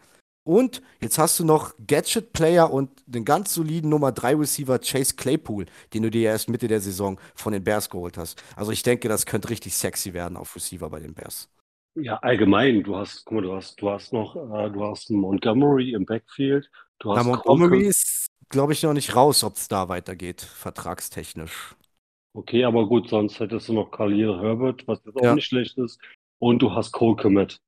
[0.47, 5.65] Und jetzt hast du noch Gadget-Player und den ganz soliden Nummer 3 Receiver Chase Claypool,
[5.93, 8.41] den du dir erst Mitte der Saison von den Bears geholt hast.
[8.55, 11.49] Also ich denke, das könnte richtig sexy werden auf Receiver bei den Bears.
[11.95, 15.21] Ja, allgemein, du hast, guck mal, du hast, du hast noch, äh, du hast einen
[15.21, 16.69] Montgomery im Backfield.
[16.99, 20.41] Du hast Na, Montgomery Cole ist, glaube ich, noch nicht raus, ob es da weitergeht,
[20.41, 21.75] vertragstechnisch.
[22.33, 25.35] Okay, aber gut, sonst hättest du noch Khalil Herbert, was jetzt auch ja.
[25.35, 25.99] nicht schlecht ist.
[26.39, 27.61] Und du hast Cole Komet.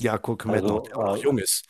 [0.00, 1.66] Ja, Cole Komet, also, der auch äh, jung ist.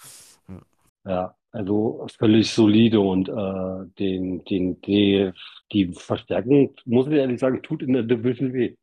[1.07, 5.33] Ja, also völlig solide und äh, den, den, die,
[5.73, 8.77] die Verstärkung, muss ich ehrlich sagen, tut in der Division weh.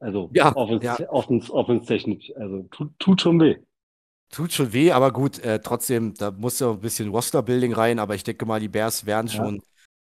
[0.00, 0.98] Also ja, offens, ja.
[1.10, 3.56] Offens, offenstechnisch, also tut, tut schon weh.
[4.30, 8.14] Tut schon weh, aber gut, äh, trotzdem, da muss ja ein bisschen Roster-Building rein, aber
[8.14, 9.34] ich denke mal, die Bears werden ja.
[9.34, 9.62] schon,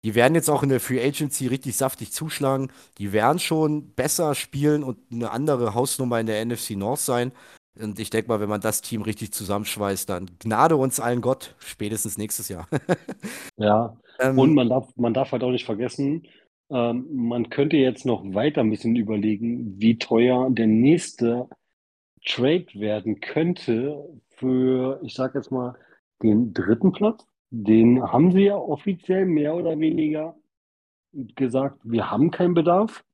[0.04, 2.70] die werden jetzt auch in der Free Agency richtig saftig zuschlagen.
[2.98, 7.32] Die werden schon besser spielen und eine andere Hausnummer in der NFC North sein.
[7.78, 11.54] Und ich denke mal, wenn man das Team richtig zusammenschweißt, dann gnade uns allen Gott,
[11.58, 12.68] spätestens nächstes Jahr.
[13.56, 16.26] ja, ähm, und man darf, man darf halt auch nicht vergessen,
[16.70, 21.48] ähm, man könnte jetzt noch weiter ein bisschen überlegen, wie teuer der nächste
[22.24, 25.76] Trade werden könnte für, ich sag jetzt mal,
[26.22, 27.26] den dritten Platz.
[27.50, 30.36] Den haben sie ja offiziell mehr oder weniger
[31.12, 33.04] gesagt, wir haben keinen Bedarf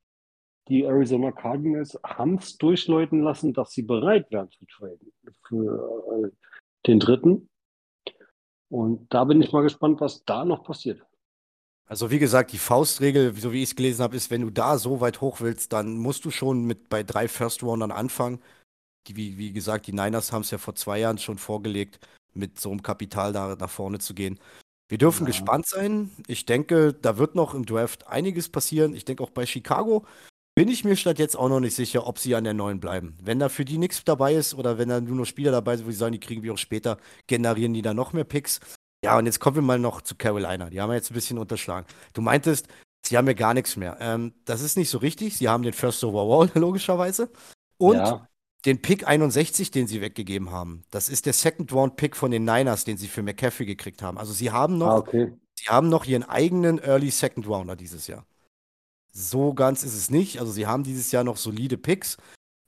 [0.69, 5.13] die Arizona Cardinals haben es durchläuten lassen, dass sie bereit wären zu traden
[5.49, 6.31] für äh,
[6.87, 7.49] den dritten.
[8.69, 11.05] Und da bin ich mal gespannt, was da noch passiert.
[11.87, 14.79] Also wie gesagt, die Faustregel, so wie ich es gelesen habe, ist, wenn du da
[14.79, 18.41] so weit hoch willst, dann musst du schon mit bei drei First Roundern anfangen.
[19.09, 21.99] Die, wie, wie gesagt, die Niners haben es ja vor zwei Jahren schon vorgelegt,
[22.35, 24.39] mit so einem Kapital da nach vorne zu gehen.
[24.89, 25.29] Wir dürfen ja.
[25.29, 26.11] gespannt sein.
[26.27, 28.95] Ich denke, da wird noch im Draft einiges passieren.
[28.95, 30.07] Ich denke auch bei Chicago
[30.55, 33.17] bin ich mir statt jetzt auch noch nicht sicher, ob sie an der neuen bleiben.
[33.23, 35.87] Wenn da für die nichts dabei ist oder wenn da nur noch Spieler dabei sind,
[35.87, 38.61] wo sie sagen, die kriegen wir auch später, generieren die da noch mehr Picks.
[39.05, 40.71] Ja, und jetzt kommen wir mal noch zu Carolina.
[40.71, 41.87] Die haben wir jetzt ein bisschen unterschlagen.
[42.13, 42.69] Du meintest,
[43.05, 43.97] sie haben ja gar nichts mehr.
[44.01, 45.37] Ähm, das ist nicht so richtig.
[45.37, 47.31] Sie haben den First Overall, logischerweise.
[47.79, 48.29] Und Ja,
[48.65, 50.85] den Pick 61, den sie weggegeben haben.
[50.91, 54.19] Das ist der Second Round Pick von den Niners, den sie für McCaffrey gekriegt haben.
[54.19, 55.33] Also sie haben ah, noch, okay.
[55.59, 58.25] sie haben noch ihren eigenen Early Second Rounder dieses Jahr.
[59.13, 60.39] So ganz ist es nicht.
[60.39, 62.17] Also sie haben dieses Jahr noch solide Picks.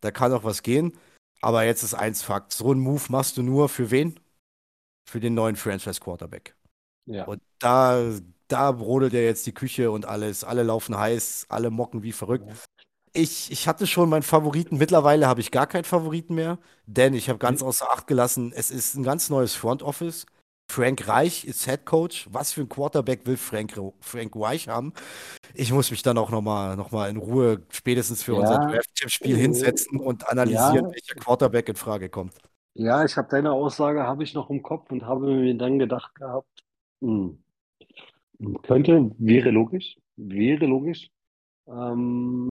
[0.01, 0.93] Da kann auch was gehen.
[1.41, 2.53] Aber jetzt ist eins Fakt.
[2.53, 4.18] So einen Move machst du nur für wen?
[5.09, 6.57] Für den neuen Franchise Quarterback.
[7.07, 7.24] Ja.
[7.24, 8.02] Und da,
[8.48, 10.44] da brodelt ja jetzt die Küche und alles.
[10.44, 12.50] Alle laufen heiß, alle mocken wie verrückt.
[13.12, 14.78] Ich, ich hatte schon meinen Favoriten.
[14.78, 18.70] Mittlerweile habe ich gar keinen Favoriten mehr, denn ich habe ganz außer Acht gelassen, es
[18.70, 20.26] ist ein ganz neues Front Office.
[20.72, 22.26] Frank Reich ist Head Coach.
[22.32, 24.92] Was für ein Quarterback will Frank, Frank Reich haben?
[25.52, 29.36] Ich muss mich dann auch nochmal noch mal in Ruhe spätestens für unser Ja, Draft-Spiel
[29.36, 32.34] äh, hinsetzen und analysieren, ja, welcher Quarterback in Frage kommt.
[32.74, 36.14] Ja, ich habe deine Aussage habe ich noch im Kopf und habe mir dann gedacht
[36.16, 36.64] gehabt,
[37.00, 37.42] hm,
[38.62, 41.10] könnte, wäre logisch, wäre logisch,
[41.66, 42.48] ähm,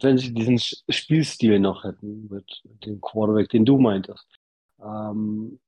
[0.00, 4.26] wenn sie diesen Spielstil noch hätten mit dem Quarterback, den du meintest.
[4.82, 5.60] Ähm,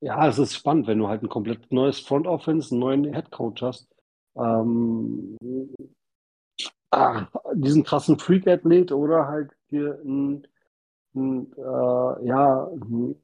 [0.00, 3.30] ja, es ist spannend, wenn du halt ein komplett neues Front Offense, einen neuen Head
[3.30, 3.88] Coach hast.
[4.36, 5.36] Ähm,
[6.90, 10.46] ah, diesen krassen Freak-Athlet oder halt dir einen,
[11.16, 13.16] einen, äh, ja, einen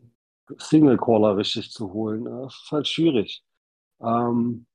[0.59, 2.27] Single-Caller richtig zu holen.
[2.27, 3.45] Äh, Das ist halt schwierig.
[4.03, 4.67] Ähm,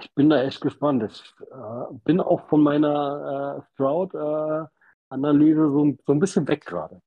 [0.00, 1.04] ich bin da echt gespannt.
[1.04, 1.22] Ich
[1.52, 7.00] äh, bin auch von meiner äh, Stroud-Analyse so, so ein bisschen weg gerade.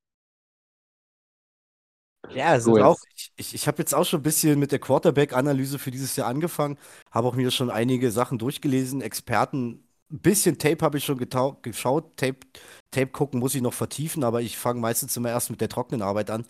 [2.30, 4.72] Ja, es So ist auch, ich, ich, ich habe jetzt auch schon ein bisschen mit
[4.74, 6.78] der Quarterback-Analyse für dieses Jahr angefangen,
[7.10, 12.18] habe auch mir schon einige Sachen durchgelesen, Experten, ein bisschen Tape habe ich schon geschaut,
[12.18, 12.38] Tape,
[12.92, 16.02] Tape gucken muss ich noch vertiefen, aber ich fange meistens immer erst mit der trockenen
[16.02, 16.46] Arbeit an.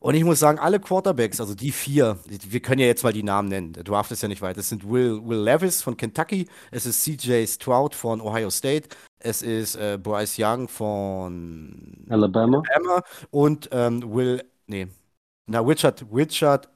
[0.00, 3.24] Und ich muss sagen, alle Quarterbacks, also die vier, wir können ja jetzt mal die
[3.24, 6.48] Namen nennen, der Draft ist ja nicht weit, es sind Will, Will Levis von Kentucky,
[6.70, 12.62] es ist CJ Stroud von Ohio State, es ist äh, Bryce Young von Alabama.
[12.70, 14.86] Alabama und ähm, Will, nee,
[15.46, 16.68] na, Richard, Richard,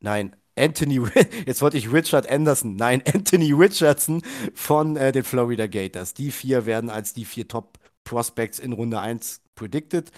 [0.00, 1.00] nein, Anthony,
[1.46, 4.22] jetzt wollte ich Richard Anderson, nein, Anthony Richardson
[4.54, 6.14] von äh, den Florida Gators.
[6.14, 10.10] Die vier werden als die vier Top Prospects in Runde 1 predicted.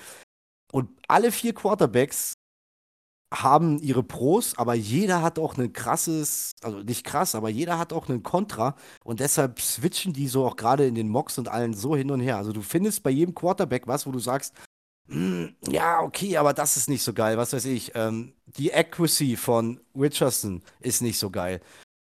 [0.72, 2.34] Und alle vier Quarterbacks
[3.32, 7.93] haben ihre Pros, aber jeder hat auch ein krasses, also nicht krass, aber jeder hat
[7.93, 11.74] auch einen Kontra und deshalb switchen die so auch gerade in den Mocks und allen
[11.74, 12.36] so hin und her.
[12.36, 14.55] Also du findest bei jedem Quarterback was, wo du sagst,
[15.68, 17.36] ja, okay, aber das ist nicht so geil.
[17.36, 17.92] Was weiß ich.
[17.94, 21.60] Ähm, die Accuracy von Richardson ist nicht so geil.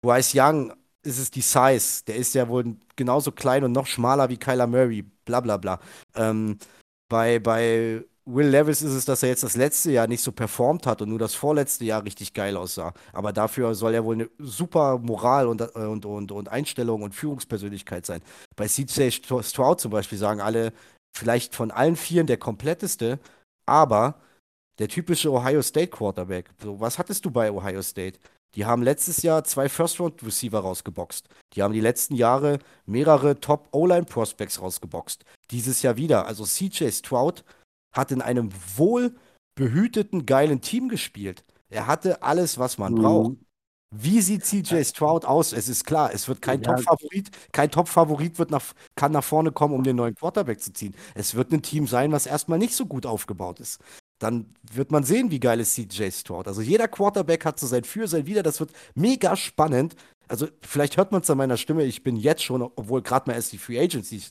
[0.03, 2.05] Bryce Young ist es die Size.
[2.07, 5.03] Der ist ja wohl genauso klein und noch schmaler wie Kyler Murray.
[5.25, 5.81] Bla bla bla.
[6.15, 6.59] Ähm,
[7.09, 10.87] bei, bei Will Levis ist es, dass er jetzt das letzte Jahr nicht so performt
[10.87, 12.95] hat und nur das vorletzte Jahr richtig geil aussah.
[13.13, 17.15] Aber dafür soll er wohl eine super Moral und, äh, und, und, und Einstellung und
[17.15, 18.23] Führungspersönlichkeit sein.
[18.57, 20.73] Bei CJ Stroud zum Beispiel sagen alle,
[21.17, 23.19] vielleicht von allen Vieren der kompletteste,
[23.67, 24.21] aber
[24.79, 26.51] der typische Ohio State Quarterback.
[26.63, 28.19] So, was hattest du bei Ohio State?
[28.55, 31.29] Die haben letztes Jahr zwei First-Round-Receiver rausgeboxt.
[31.55, 35.25] Die haben die letzten Jahre mehrere Top-O-Line-Prospects rausgeboxt.
[35.51, 36.27] Dieses Jahr wieder.
[36.27, 37.45] Also CJ Stroud
[37.93, 41.45] hat in einem wohlbehüteten, geilen Team gespielt.
[41.69, 43.37] Er hatte alles, was man braucht.
[43.97, 45.53] Wie sieht CJ Stroud aus?
[45.53, 46.75] Es ist klar, es wird kein Ja.
[46.75, 47.31] Top-Favorit.
[47.53, 48.63] Kein Top-Favorit wird nach,
[48.97, 50.95] kann nach vorne kommen, um den neuen Quarterback zu ziehen.
[51.15, 53.81] Es wird ein Team sein, was erstmal nicht so gut aufgebaut ist.
[54.19, 56.49] Dann wird man sehen, wie geil ist CJ Stroud.
[56.49, 58.43] Also jeder Quarterback hat so sein Für, sein Wider.
[58.43, 59.95] Das wird mega spannend.
[60.29, 61.85] Also vielleicht hört man es an meiner Stimme.
[61.85, 64.23] Ich bin jetzt schon, obwohl gerade mal erst die Free Agency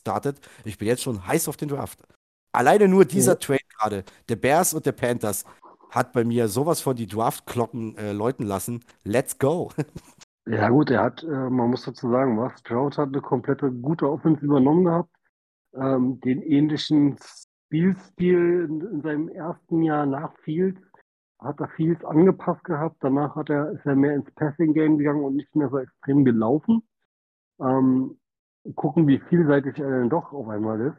[0.00, 2.00] startet, ich bin jetzt schon heiß auf den Draft.
[2.52, 3.38] Alleine nur dieser Ja.
[3.38, 5.44] Trade gerade, der Bears und der Panthers,
[5.90, 8.84] hat bei mir sowas von die Draft-Glocken äh, läuten lassen.
[9.04, 9.70] Let's go.
[10.50, 14.08] Ja gut, er hat, äh, man muss dazu sagen, was, Stroud hat eine komplette gute
[14.08, 15.10] Offense übernommen gehabt,
[15.74, 17.18] ähm, den ähnlichen
[17.66, 20.80] Spielstil in, in seinem ersten Jahr nach Fields,
[21.38, 25.36] hat er Fields angepasst gehabt, danach hat er, ist er mehr ins Passing-Game gegangen und
[25.36, 26.82] nicht mehr so extrem gelaufen.
[27.60, 28.18] Ähm,
[28.74, 30.98] gucken, wie vielseitig er denn doch auf einmal ist.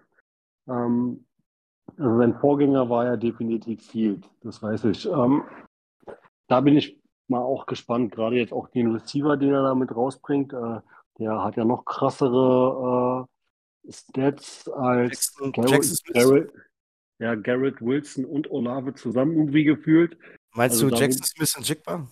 [0.67, 1.25] Ähm,
[1.97, 5.05] also sein Vorgänger war ja definitiv Fields, das weiß ich.
[5.05, 5.43] Ähm,
[6.47, 9.95] da bin ich mal auch gespannt, gerade jetzt auch den Receiver, den er da mit
[9.95, 10.53] rausbringt.
[10.53, 10.79] Äh,
[11.19, 13.27] der hat ja noch krassere
[13.87, 16.13] äh, Stats als Jackson, Garrett, Jackson.
[16.13, 16.53] Garrett,
[17.19, 20.17] ja, Garrett Wilson und Olave zusammen irgendwie gefühlt.
[20.53, 22.07] Meinst Also du Jackson Smith und Jigba?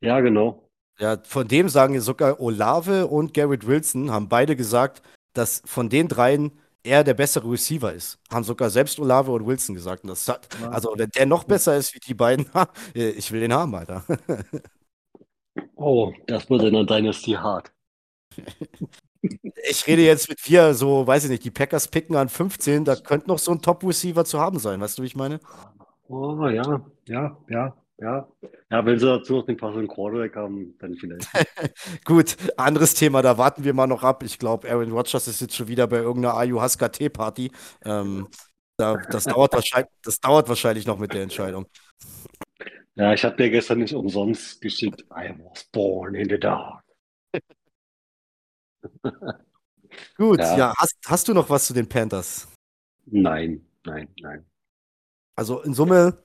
[0.00, 0.68] Ja, genau.
[0.98, 5.02] Ja, von dem sagen sogar Olave und Garrett Wilson haben beide gesagt,
[5.32, 6.52] dass von den dreien
[6.84, 8.18] er der bessere Receiver ist.
[8.30, 10.04] Haben sogar selbst Olave und Wilson gesagt.
[10.04, 12.46] Und das hat, also, wenn der noch besser ist wie die beiden,
[12.94, 14.04] ich will den haben, Alter.
[15.76, 17.72] Oh, das wird in der Dynasty hart.
[19.68, 22.96] Ich rede jetzt mit dir, so, weiß ich nicht, die Packers picken an 15, da
[22.96, 25.40] könnte noch so ein Top-Receiver zu haben sein, weißt du, wie ich meine?
[26.08, 28.28] Oh, ja, ja, ja, ja.
[28.70, 31.28] Ja, wenn sie dazu noch den passenden Quarterback haben, dann vielleicht.
[32.04, 34.22] Gut, anderes Thema, da warten wir mal noch ab.
[34.22, 37.50] Ich glaube, Aaron Rodgers ist jetzt schon wieder bei irgendeiner Ayahuasca Tee-Party.
[37.84, 38.28] Ähm,
[38.76, 41.66] da, das, dauert wahrscheinlich, das dauert wahrscheinlich noch mit der Entscheidung.
[42.96, 45.02] Ja, ich habe dir gestern nicht umsonst geschickt.
[45.10, 46.84] I was born in the dark.
[50.16, 52.48] Gut, ja, ja hast, hast, du noch was zu den Panthers?
[53.06, 54.46] Nein, nein, nein.
[55.36, 56.23] Also in Summe,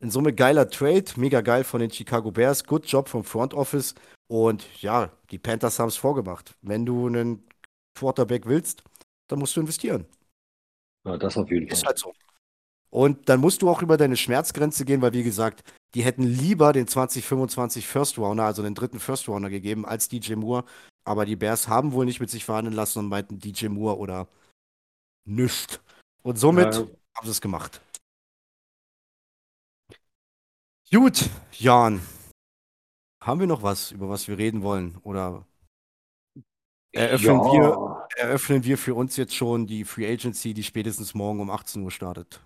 [0.00, 3.94] in Summe geiler Trade, mega geil von den Chicago Bears, good Job vom Front Office
[4.28, 6.54] und ja, die Panthers haben es vorgemacht.
[6.62, 7.46] Wenn du einen
[7.98, 8.82] Quarterback willst,
[9.28, 10.06] dann musst du investieren.
[11.06, 11.76] Ja, das auf jeden Fall.
[11.76, 12.12] Ist halt so.
[12.90, 15.62] Und dann musst du auch über deine Schmerzgrenze gehen, weil wie gesagt,
[15.94, 20.34] die hätten lieber den 2025 First Rounder, also den dritten First Rounder gegeben, als DJ
[20.34, 20.64] Moore.
[21.04, 24.28] Aber die Bears haben wohl nicht mit sich verhandeln lassen und meinten DJ Moore oder
[25.24, 25.80] nichts.
[26.22, 26.80] Und somit ja.
[26.80, 27.80] haben sie es gemacht.
[30.92, 32.00] Gut, Jan.
[33.22, 34.98] Haben wir noch was, über was wir reden wollen?
[35.04, 35.46] Oder
[36.92, 37.52] eröffnen, ja.
[37.52, 41.82] wir, eröffnen wir für uns jetzt schon die Free Agency, die spätestens morgen um 18
[41.82, 42.40] Uhr startet?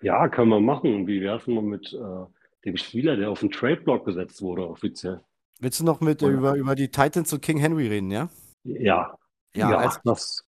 [0.00, 1.06] Ja, können wir machen.
[1.06, 2.26] Wie wäre es mal mit äh,
[2.64, 5.20] dem Spieler, der auf den Trade-Block gesetzt wurde, offiziell?
[5.60, 8.30] Willst du noch mit über, über die Titans und King Henry reden, ja?
[8.64, 9.14] Ja.
[9.54, 10.44] Ja, ja als, das.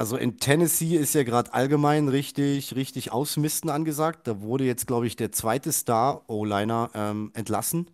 [0.00, 4.26] Also in Tennessee ist ja gerade allgemein richtig, richtig Ausmisten angesagt.
[4.26, 7.90] Da wurde jetzt, glaube ich, der zweite Star-O-Liner ähm, entlassen.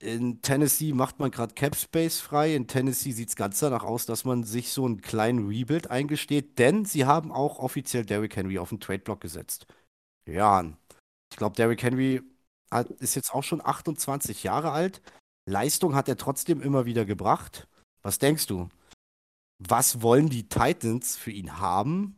[0.00, 2.54] In Tennessee macht man gerade Cap Space frei.
[2.54, 6.60] In Tennessee sieht es ganz danach aus, dass man sich so einen kleinen Rebuild eingesteht,
[6.60, 9.66] denn sie haben auch offiziell Derrick Henry auf den Trade-Block gesetzt.
[10.30, 10.62] Ja,
[11.32, 12.22] ich glaube, Derrick Henry
[12.70, 15.02] hat, ist jetzt auch schon 28 Jahre alt.
[15.44, 17.66] Leistung hat er trotzdem immer wieder gebracht.
[18.02, 18.68] Was denkst du?
[19.58, 22.16] Was wollen die Titans für ihn haben?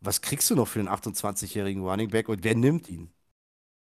[0.00, 3.12] Was kriegst du noch für einen 28-jährigen Running Back und wer nimmt ihn?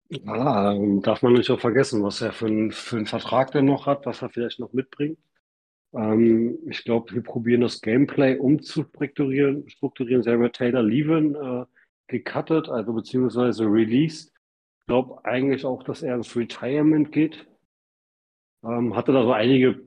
[0.08, 3.86] Ja, darf man nicht auch vergessen, was er für, ein, für einen Vertrag denn noch
[3.86, 5.18] hat, was er vielleicht noch mitbringt.
[5.94, 9.68] Ähm, ich glaube, wir probieren das Gameplay umzustrukturieren.
[9.68, 10.22] Strukturieren.
[10.24, 11.64] Ja Taylor Levin äh,
[12.08, 14.32] gecuttet, also beziehungsweise released.
[14.80, 17.46] Ich glaube eigentlich auch, dass er ins Retirement geht.
[18.64, 19.80] Ähm, hatte da so einige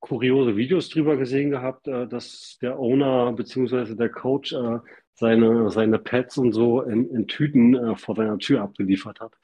[0.00, 4.78] kuriose Videos drüber gesehen gehabt, äh, dass der Owner beziehungsweise der Coach äh,
[5.14, 9.34] seine, seine Pads und so in, in Tüten äh, vor seiner Tür abgeliefert hat.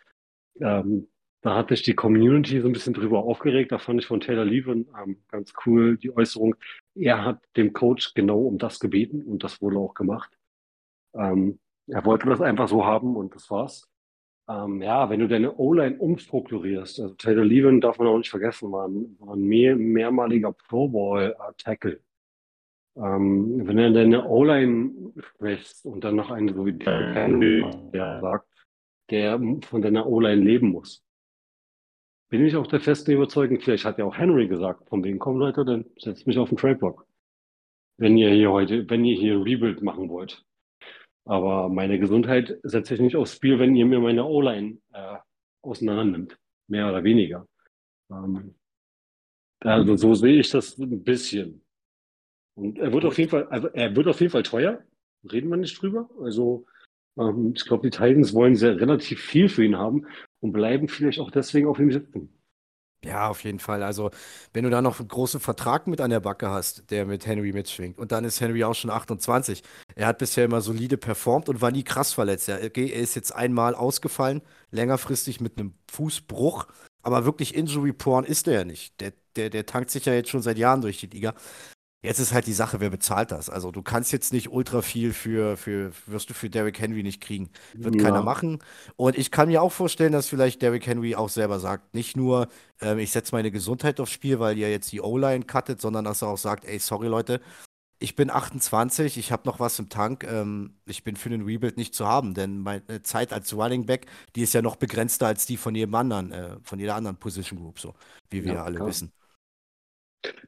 [0.60, 1.08] Ähm,
[1.44, 3.70] da hat sich die Community so ein bisschen drüber aufgeregt.
[3.70, 6.54] Da fand ich von Taylor Levin ähm, ganz cool die Äußerung.
[6.94, 10.30] Er hat dem Coach genau um das gebeten und das wurde auch gemacht.
[11.14, 13.86] Ähm, er wollte das einfach so haben und das war's.
[14.46, 18.70] Ähm, ja, wenn du deine O-Line umstrukturierst, also Taylor Levin darf man auch nicht vergessen,
[18.72, 22.00] war ein, war ein mehr, mehrmaliger Pro Bowl-Tackle.
[22.96, 27.28] Ähm, wenn er deine O-Line sprichst und dann noch einen so wie der,
[27.92, 28.48] der sagt,
[29.10, 31.02] der von deiner O-Line leben muss.
[32.28, 35.38] Bin ich auch der festen Überzeugung, vielleicht hat ja auch Henry gesagt, von wegen, komm
[35.38, 37.06] Leute, dann setzt mich auf den Trade-Block.
[37.96, 40.44] Wenn ihr hier heute, wenn ihr hier Rebuild machen wollt.
[41.24, 45.16] Aber meine Gesundheit setze ich nicht aufs Spiel, wenn ihr mir meine O-Line äh,
[45.62, 46.38] auseinander nimmt.
[46.68, 47.46] Mehr oder weniger.
[48.10, 48.54] Ähm,
[49.60, 51.62] also so sehe ich das ein bisschen.
[52.54, 54.82] Und er wird auf jeden Fall, also er wird auf jeden Fall teuer.
[55.30, 56.10] Reden wir nicht drüber.
[56.20, 56.66] Also
[57.18, 60.06] ähm, ich glaube, die Titans wollen sehr relativ viel für ihn haben
[60.40, 62.43] und bleiben vielleicht auch deswegen auf ihm sitzen.
[63.04, 63.82] Ja, auf jeden Fall.
[63.82, 64.10] Also,
[64.54, 67.52] wenn du da noch einen großen Vertrag mit an der Backe hast, der mit Henry
[67.52, 69.62] mitschwingt, und dann ist Henry auch schon 28.
[69.94, 72.48] Er hat bisher immer solide performt und war nie krass verletzt.
[72.48, 74.40] Er, er ist jetzt einmal ausgefallen,
[74.70, 76.66] längerfristig mit einem Fußbruch,
[77.02, 78.98] aber wirklich Injury-Porn ist er ja nicht.
[79.02, 81.34] Der, der, der tankt sich ja jetzt schon seit Jahren durch die Liga.
[82.04, 83.48] Jetzt ist halt die Sache, wer bezahlt das?
[83.48, 87.22] Also du kannst jetzt nicht ultra viel für, für wirst du für Derrick Henry nicht
[87.22, 87.48] kriegen.
[87.72, 88.02] Wird ja.
[88.02, 88.58] keiner machen.
[88.96, 92.48] Und ich kann mir auch vorstellen, dass vielleicht Derrick Henry auch selber sagt, nicht nur,
[92.82, 96.20] äh, ich setze meine Gesundheit aufs Spiel, weil ihr jetzt die O-Line cuttet, sondern dass
[96.20, 97.40] er auch sagt, ey, sorry Leute,
[98.00, 101.78] ich bin 28, ich habe noch was im Tank, ähm, ich bin für den Rebuild
[101.78, 105.46] nicht zu haben, denn meine Zeit als Running Back, die ist ja noch begrenzter als
[105.46, 107.94] die von jedem anderen, äh, von jeder anderen Position Group, so
[108.28, 108.88] wie wir ja, alle klar.
[108.88, 109.10] wissen.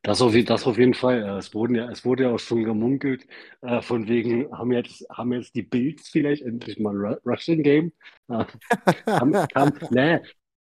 [0.03, 1.23] Das auf, das auf jeden Fall.
[1.23, 3.27] Äh, es, wurden ja, es wurde ja auch schon gemunkelt,
[3.63, 7.93] äh, von wegen, haben jetzt, haben jetzt die Bills vielleicht endlich mal Rushing Game?
[8.29, 8.45] Äh,
[9.05, 10.21] kam, kam, nee,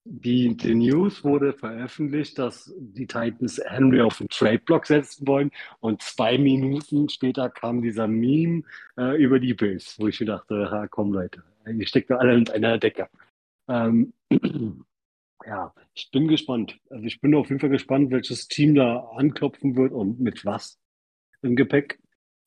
[0.04, 5.50] die, die News wurde veröffentlicht, dass die Titans Henry auf den Trade-Block setzen wollen
[5.80, 8.62] und zwei Minuten später kam dieser Meme
[8.98, 12.34] äh, über die Bills, wo ich mir dachte, ha, komm Leute, ihr steckt da alle
[12.36, 13.08] in einer Decke.
[13.68, 14.12] Ähm,
[15.46, 16.78] ja, ich bin gespannt.
[16.90, 20.78] Also ich bin auf jeden Fall gespannt, welches Team da anklopfen wird und mit was
[21.42, 21.98] im Gepäck.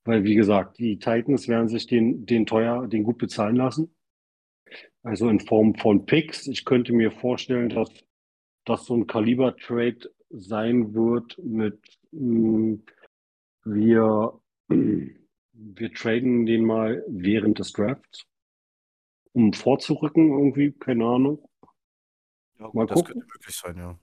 [0.04, 3.96] Weil, wie gesagt, die Titans werden sich den, den teuer, den gut bezahlen lassen.
[5.04, 6.48] Also in Form von Picks.
[6.48, 7.90] Ich könnte mir vorstellen, dass
[8.66, 11.80] das so ein Kaliber-Trade sein wird mit
[12.12, 12.84] mh, mm,
[13.66, 18.26] wir, wir traden den mal während des Drafts,
[19.34, 21.50] um vorzurücken irgendwie, keine Ahnung.
[22.60, 23.14] Ja, mal das gucken.
[23.14, 23.98] könnte möglich sein, ja.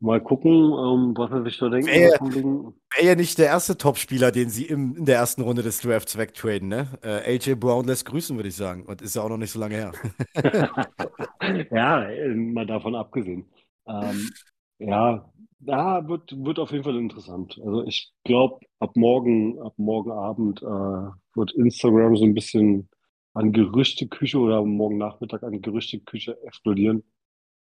[0.00, 1.88] Mal gucken, ähm, was er sich da denkt.
[1.88, 5.80] Wäre wär ja nicht der erste Topspieler, den sie im, in der ersten Runde des
[5.80, 6.86] Drafts wegtraden, ne?
[7.02, 8.86] Äh, AJ Brown lässt grüßen, würde ich sagen.
[8.86, 9.92] Und ist ja auch noch nicht so lange her.
[11.72, 13.46] ja, äh, mal davon abgesehen.
[13.88, 14.30] Ähm,
[14.78, 15.28] ja,
[15.60, 17.58] ja, wird, wird auf jeden Fall interessant.
[17.64, 22.88] Also ich glaube, ab morgen, ab morgen Abend äh, wird Instagram so ein bisschen
[23.34, 27.02] an Gerüchteküche oder morgen Nachmittag an Gerüchteküche explodieren.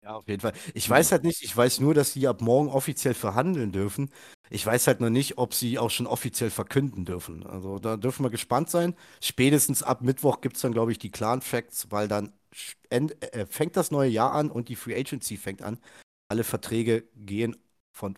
[0.07, 0.53] Ja, auf jeden Fall.
[0.73, 4.09] Ich weiß halt nicht, ich weiß nur, dass sie ab morgen offiziell verhandeln dürfen.
[4.49, 7.45] Ich weiß halt noch nicht, ob sie auch schon offiziell verkünden dürfen.
[7.45, 8.95] Also da dürfen wir gespannt sein.
[9.21, 12.31] Spätestens ab Mittwoch gibt es dann, glaube ich, die Clan Facts, weil dann
[12.89, 15.77] äh, fängt das neue Jahr an und die Free Agency fängt an.
[16.29, 17.57] Alle Verträge gehen
[17.91, 18.17] von,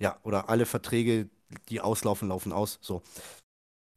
[0.00, 1.30] ja, oder alle Verträge,
[1.68, 2.80] die auslaufen, laufen aus.
[2.82, 3.02] So.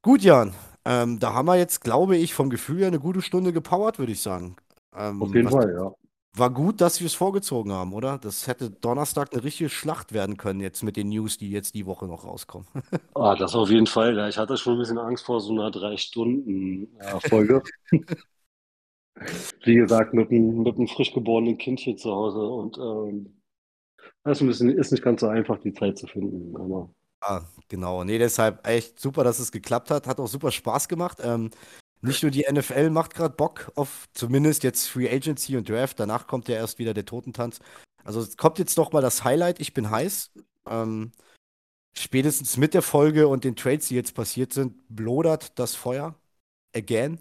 [0.04, 0.54] Gut, Jan.
[0.86, 4.12] Ähm, da haben wir jetzt, glaube ich, vom Gefühl her eine gute Stunde gepowert, würde
[4.12, 4.58] ich sagen.
[4.96, 5.92] Ähm, Auf jeden Fall, ja.
[6.34, 8.18] War gut, dass wir es vorgezogen haben, oder?
[8.18, 11.86] Das hätte Donnerstag eine richtige Schlacht werden können, jetzt mit den News, die jetzt die
[11.86, 12.68] Woche noch rauskommen.
[13.14, 14.18] Ah, das auf jeden Fall.
[14.18, 17.62] Ja, ich hatte schon ein bisschen Angst vor so einer Drei-Stunden-Folge.
[19.64, 23.42] Wie gesagt, mit einem, mit einem frisch geborenen Kind hier zu Hause und ähm,
[24.24, 26.56] das ist, ein bisschen, ist nicht ganz so einfach, die Zeit zu finden.
[26.56, 26.90] Aber
[27.24, 28.04] Ah, genau.
[28.04, 30.08] Nee, deshalb echt super, dass es geklappt hat.
[30.08, 31.20] Hat auch super Spaß gemacht.
[31.24, 31.52] Ähm,
[32.02, 36.00] nicht nur die NFL macht gerade Bock auf zumindest jetzt Free Agency und Draft.
[36.00, 37.60] Danach kommt ja erst wieder der Totentanz.
[38.04, 39.60] Also es kommt jetzt noch mal das Highlight.
[39.60, 40.32] Ich bin heiß.
[40.68, 41.12] Ähm,
[41.96, 46.16] spätestens mit der Folge und den Trades, die jetzt passiert sind, blodert das Feuer
[46.76, 47.20] again,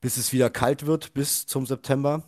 [0.00, 2.22] bis es wieder kalt wird bis zum September.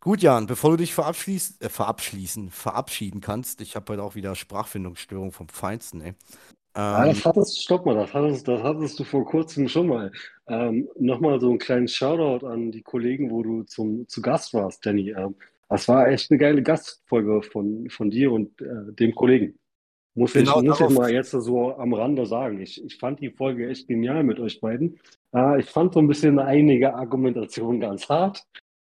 [0.00, 4.34] Gut, Jan, bevor du dich verabschließt, äh, verabschließen, verabschieden kannst, ich habe heute auch wieder
[4.34, 6.14] Sprachfindungsstörung vom Feinsten, ey.
[6.74, 10.12] Ah, das hattest, stopp mal, das hattest, das hattest du vor kurzem schon mal.
[10.48, 14.86] Ähm, nochmal so einen kleinen Shoutout an die Kollegen, wo du zum, zu Gast warst,
[14.86, 15.10] Danny.
[15.10, 15.34] Ähm,
[15.68, 19.58] das war echt eine geile Gastfolge von, von dir und äh, dem Kollegen.
[20.14, 22.60] Muss genau, ich, muss ich mal jetzt so am Rande sagen.
[22.60, 24.98] Ich, ich fand die Folge echt genial mit euch beiden.
[25.34, 28.46] Äh, ich fand so ein bisschen einige Argumentationen ganz hart.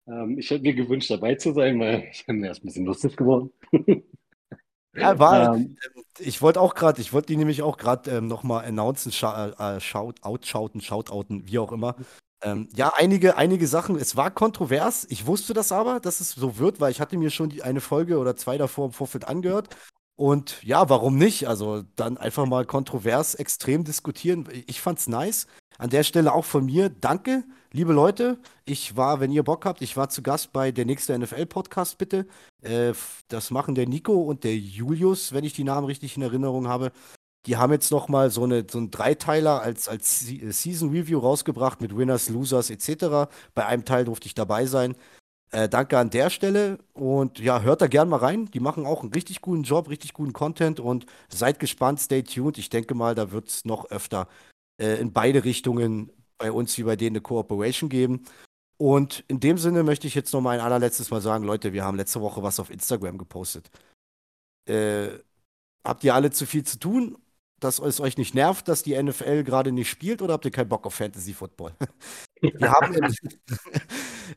[0.06, 3.16] Ähm, ich hätte mir gewünscht, dabei zu sein, weil ich bin erst ein bisschen lustig
[3.16, 3.50] geworden.
[4.94, 5.56] Ja, war.
[5.56, 5.76] Ähm,
[6.18, 9.80] ich wollte auch gerade, ich wollte die nämlich auch gerade ähm, nochmal announcen, scha äh,
[9.80, 11.96] shout, outschauten, shoutouten, wie auch immer.
[12.42, 13.96] Ähm, ja, einige, einige Sachen.
[13.96, 15.06] Es war kontrovers.
[15.08, 17.80] Ich wusste das aber, dass es so wird, weil ich hatte mir schon die, eine
[17.80, 19.74] Folge oder zwei davor im Vorfeld angehört.
[20.16, 21.48] Und ja, warum nicht?
[21.48, 24.48] Also dann einfach mal kontrovers extrem diskutieren.
[24.66, 25.46] Ich fand's nice.
[25.78, 27.44] An der Stelle auch von mir, danke,
[27.74, 28.38] liebe Leute.
[28.64, 32.26] Ich war, wenn ihr Bock habt, ich war zu Gast bei der nächste NFL-Podcast, bitte.
[32.62, 32.92] Äh,
[33.28, 36.92] das machen der Nico und der Julius, wenn ich die Namen richtig in Erinnerung habe.
[37.46, 41.82] Die haben jetzt noch mal so, eine, so einen Dreiteiler als, als Season Review rausgebracht
[41.82, 43.28] mit Winners, Losers etc.
[43.54, 44.94] Bei einem Teil durfte ich dabei sein.
[45.50, 48.46] Äh, danke an der Stelle und ja, hört da gern mal rein.
[48.54, 52.56] Die machen auch einen richtig guten Job, richtig guten Content und seid gespannt, stay tuned.
[52.56, 54.28] Ich denke mal, da wird es noch öfter
[54.80, 56.10] äh, in beide Richtungen
[56.44, 58.26] bei uns wie bei denen eine Cooperation geben.
[58.76, 61.84] Und in dem Sinne möchte ich jetzt noch mal ein allerletztes Mal sagen, Leute, wir
[61.84, 63.70] haben letzte Woche was auf Instagram gepostet.
[64.68, 65.08] Äh,
[65.86, 67.16] habt ihr alle zu viel zu tun,
[67.60, 70.68] dass es euch nicht nervt, dass die NFL gerade nicht spielt oder habt ihr keinen
[70.68, 71.72] Bock auf Fantasy Football?
[72.42, 72.92] Wir haben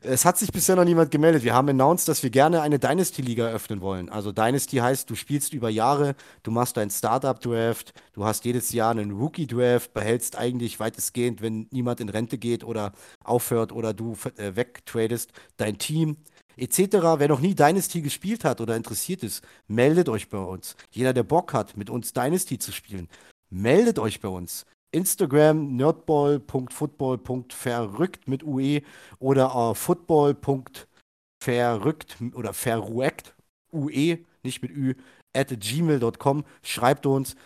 [0.02, 1.44] es hat sich bisher noch niemand gemeldet.
[1.44, 4.08] Wir haben announced, dass wir gerne eine Dynasty-Liga öffnen wollen.
[4.08, 8.90] Also Dynasty heißt, du spielst über Jahre, du machst deinen Startup-Draft, du hast jedes Jahr
[8.92, 12.92] einen Rookie-Draft, behältst eigentlich weitestgehend, wenn niemand in Rente geht oder
[13.24, 16.16] aufhört oder du äh, wegtradest, dein Team
[16.56, 16.78] etc.
[17.18, 20.76] Wer noch nie Dynasty gespielt hat oder interessiert ist, meldet euch bei uns.
[20.90, 23.08] Jeder, der Bock hat, mit uns Dynasty zu spielen,
[23.50, 24.66] meldet euch bei uns.
[24.90, 28.82] Instagram nerdball.football.verrückt mit UE
[29.18, 33.34] oder uh, football.verrückt oder verrueckt
[33.72, 34.94] UE, nicht mit Ü,
[35.34, 36.44] at gmail.com.
[36.62, 37.36] Schreibt uns.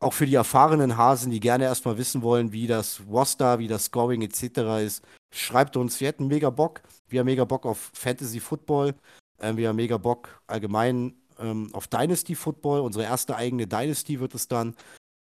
[0.00, 3.84] Auch für die erfahrenen Hasen, die gerne erstmal wissen wollen, wie das Roster, wie das
[3.84, 4.42] Scoring etc.
[4.84, 6.00] ist, schreibt uns.
[6.00, 6.82] Wir hätten mega Bock.
[7.08, 8.96] Wir haben mega Bock auf Fantasy Football.
[9.40, 12.80] Ähm, wir haben mega Bock allgemein ähm, auf Dynasty Football.
[12.80, 14.74] Unsere erste eigene Dynasty wird es dann.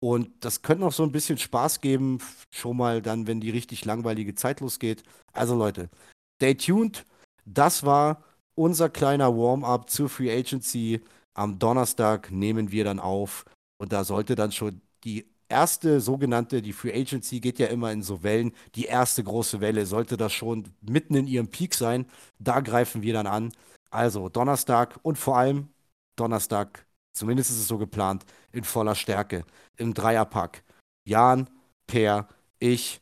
[0.01, 2.19] Und das könnte noch so ein bisschen Spaß geben,
[2.51, 5.03] schon mal dann, wenn die richtig langweilige Zeit losgeht.
[5.33, 5.89] Also Leute,
[6.37, 7.05] stay tuned.
[7.45, 8.23] Das war
[8.55, 11.01] unser kleiner Warm-up zur Free Agency.
[11.33, 13.45] Am Donnerstag nehmen wir dann auf.
[13.77, 18.03] Und da sollte dann schon die erste sogenannte, die Free Agency geht ja immer in
[18.03, 22.05] so Wellen, die erste große Welle, sollte das schon mitten in ihrem Peak sein.
[22.39, 23.51] Da greifen wir dann an.
[23.91, 25.69] Also Donnerstag und vor allem
[26.15, 26.85] Donnerstag,
[27.19, 29.43] zumindest ist es so geplant, in voller Stärke,
[29.77, 30.63] im Dreierpack.
[31.05, 31.49] Jan,
[31.87, 32.27] Per,
[32.59, 33.01] ich.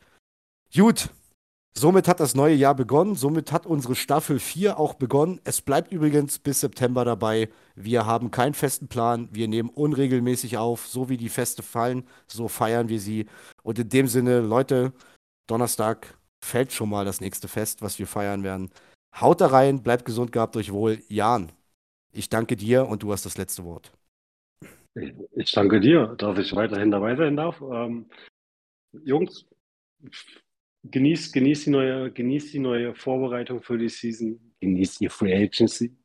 [0.74, 1.10] Gut,
[1.78, 3.16] somit hat das neue Jahr begonnen.
[3.16, 5.40] Somit hat unsere Staffel 4 auch begonnen.
[5.44, 7.50] Es bleibt übrigens bis September dabei.
[7.76, 9.30] Wir haben keinen festen Plan.
[9.32, 10.88] Wir nehmen unregelmäßig auf.
[10.88, 13.28] So wie die Feste fallen, so feiern wir sie.
[13.64, 14.94] Und in dem Sinne, Leute,
[15.48, 18.72] Donnerstag fällt schon mal das nächste Fest, was wir feiern werden.
[19.20, 21.02] Haut da rein, bleibt gesund, gehabt euch wohl.
[21.10, 21.52] Jan,
[22.12, 23.92] ich danke dir und du hast das letzte Wort.
[25.36, 27.62] Ich, danke dir, dass ich weiterhin dabei sein darf.
[27.62, 28.10] Ähm,
[29.04, 29.46] Jungs,
[30.84, 35.96] genießt, genießt, die neue, genießt die neue Vorbereitung für die Season, genießt die Free Agency.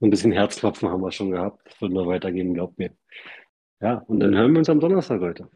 [0.00, 1.60] Ein bisschen Herzklopfen haben wir schon gehabt.
[1.64, 2.90] Das wird nur weitergehen, glaubt mir.
[3.80, 5.48] Ja, und dann hören wir uns am Donnerstag heute.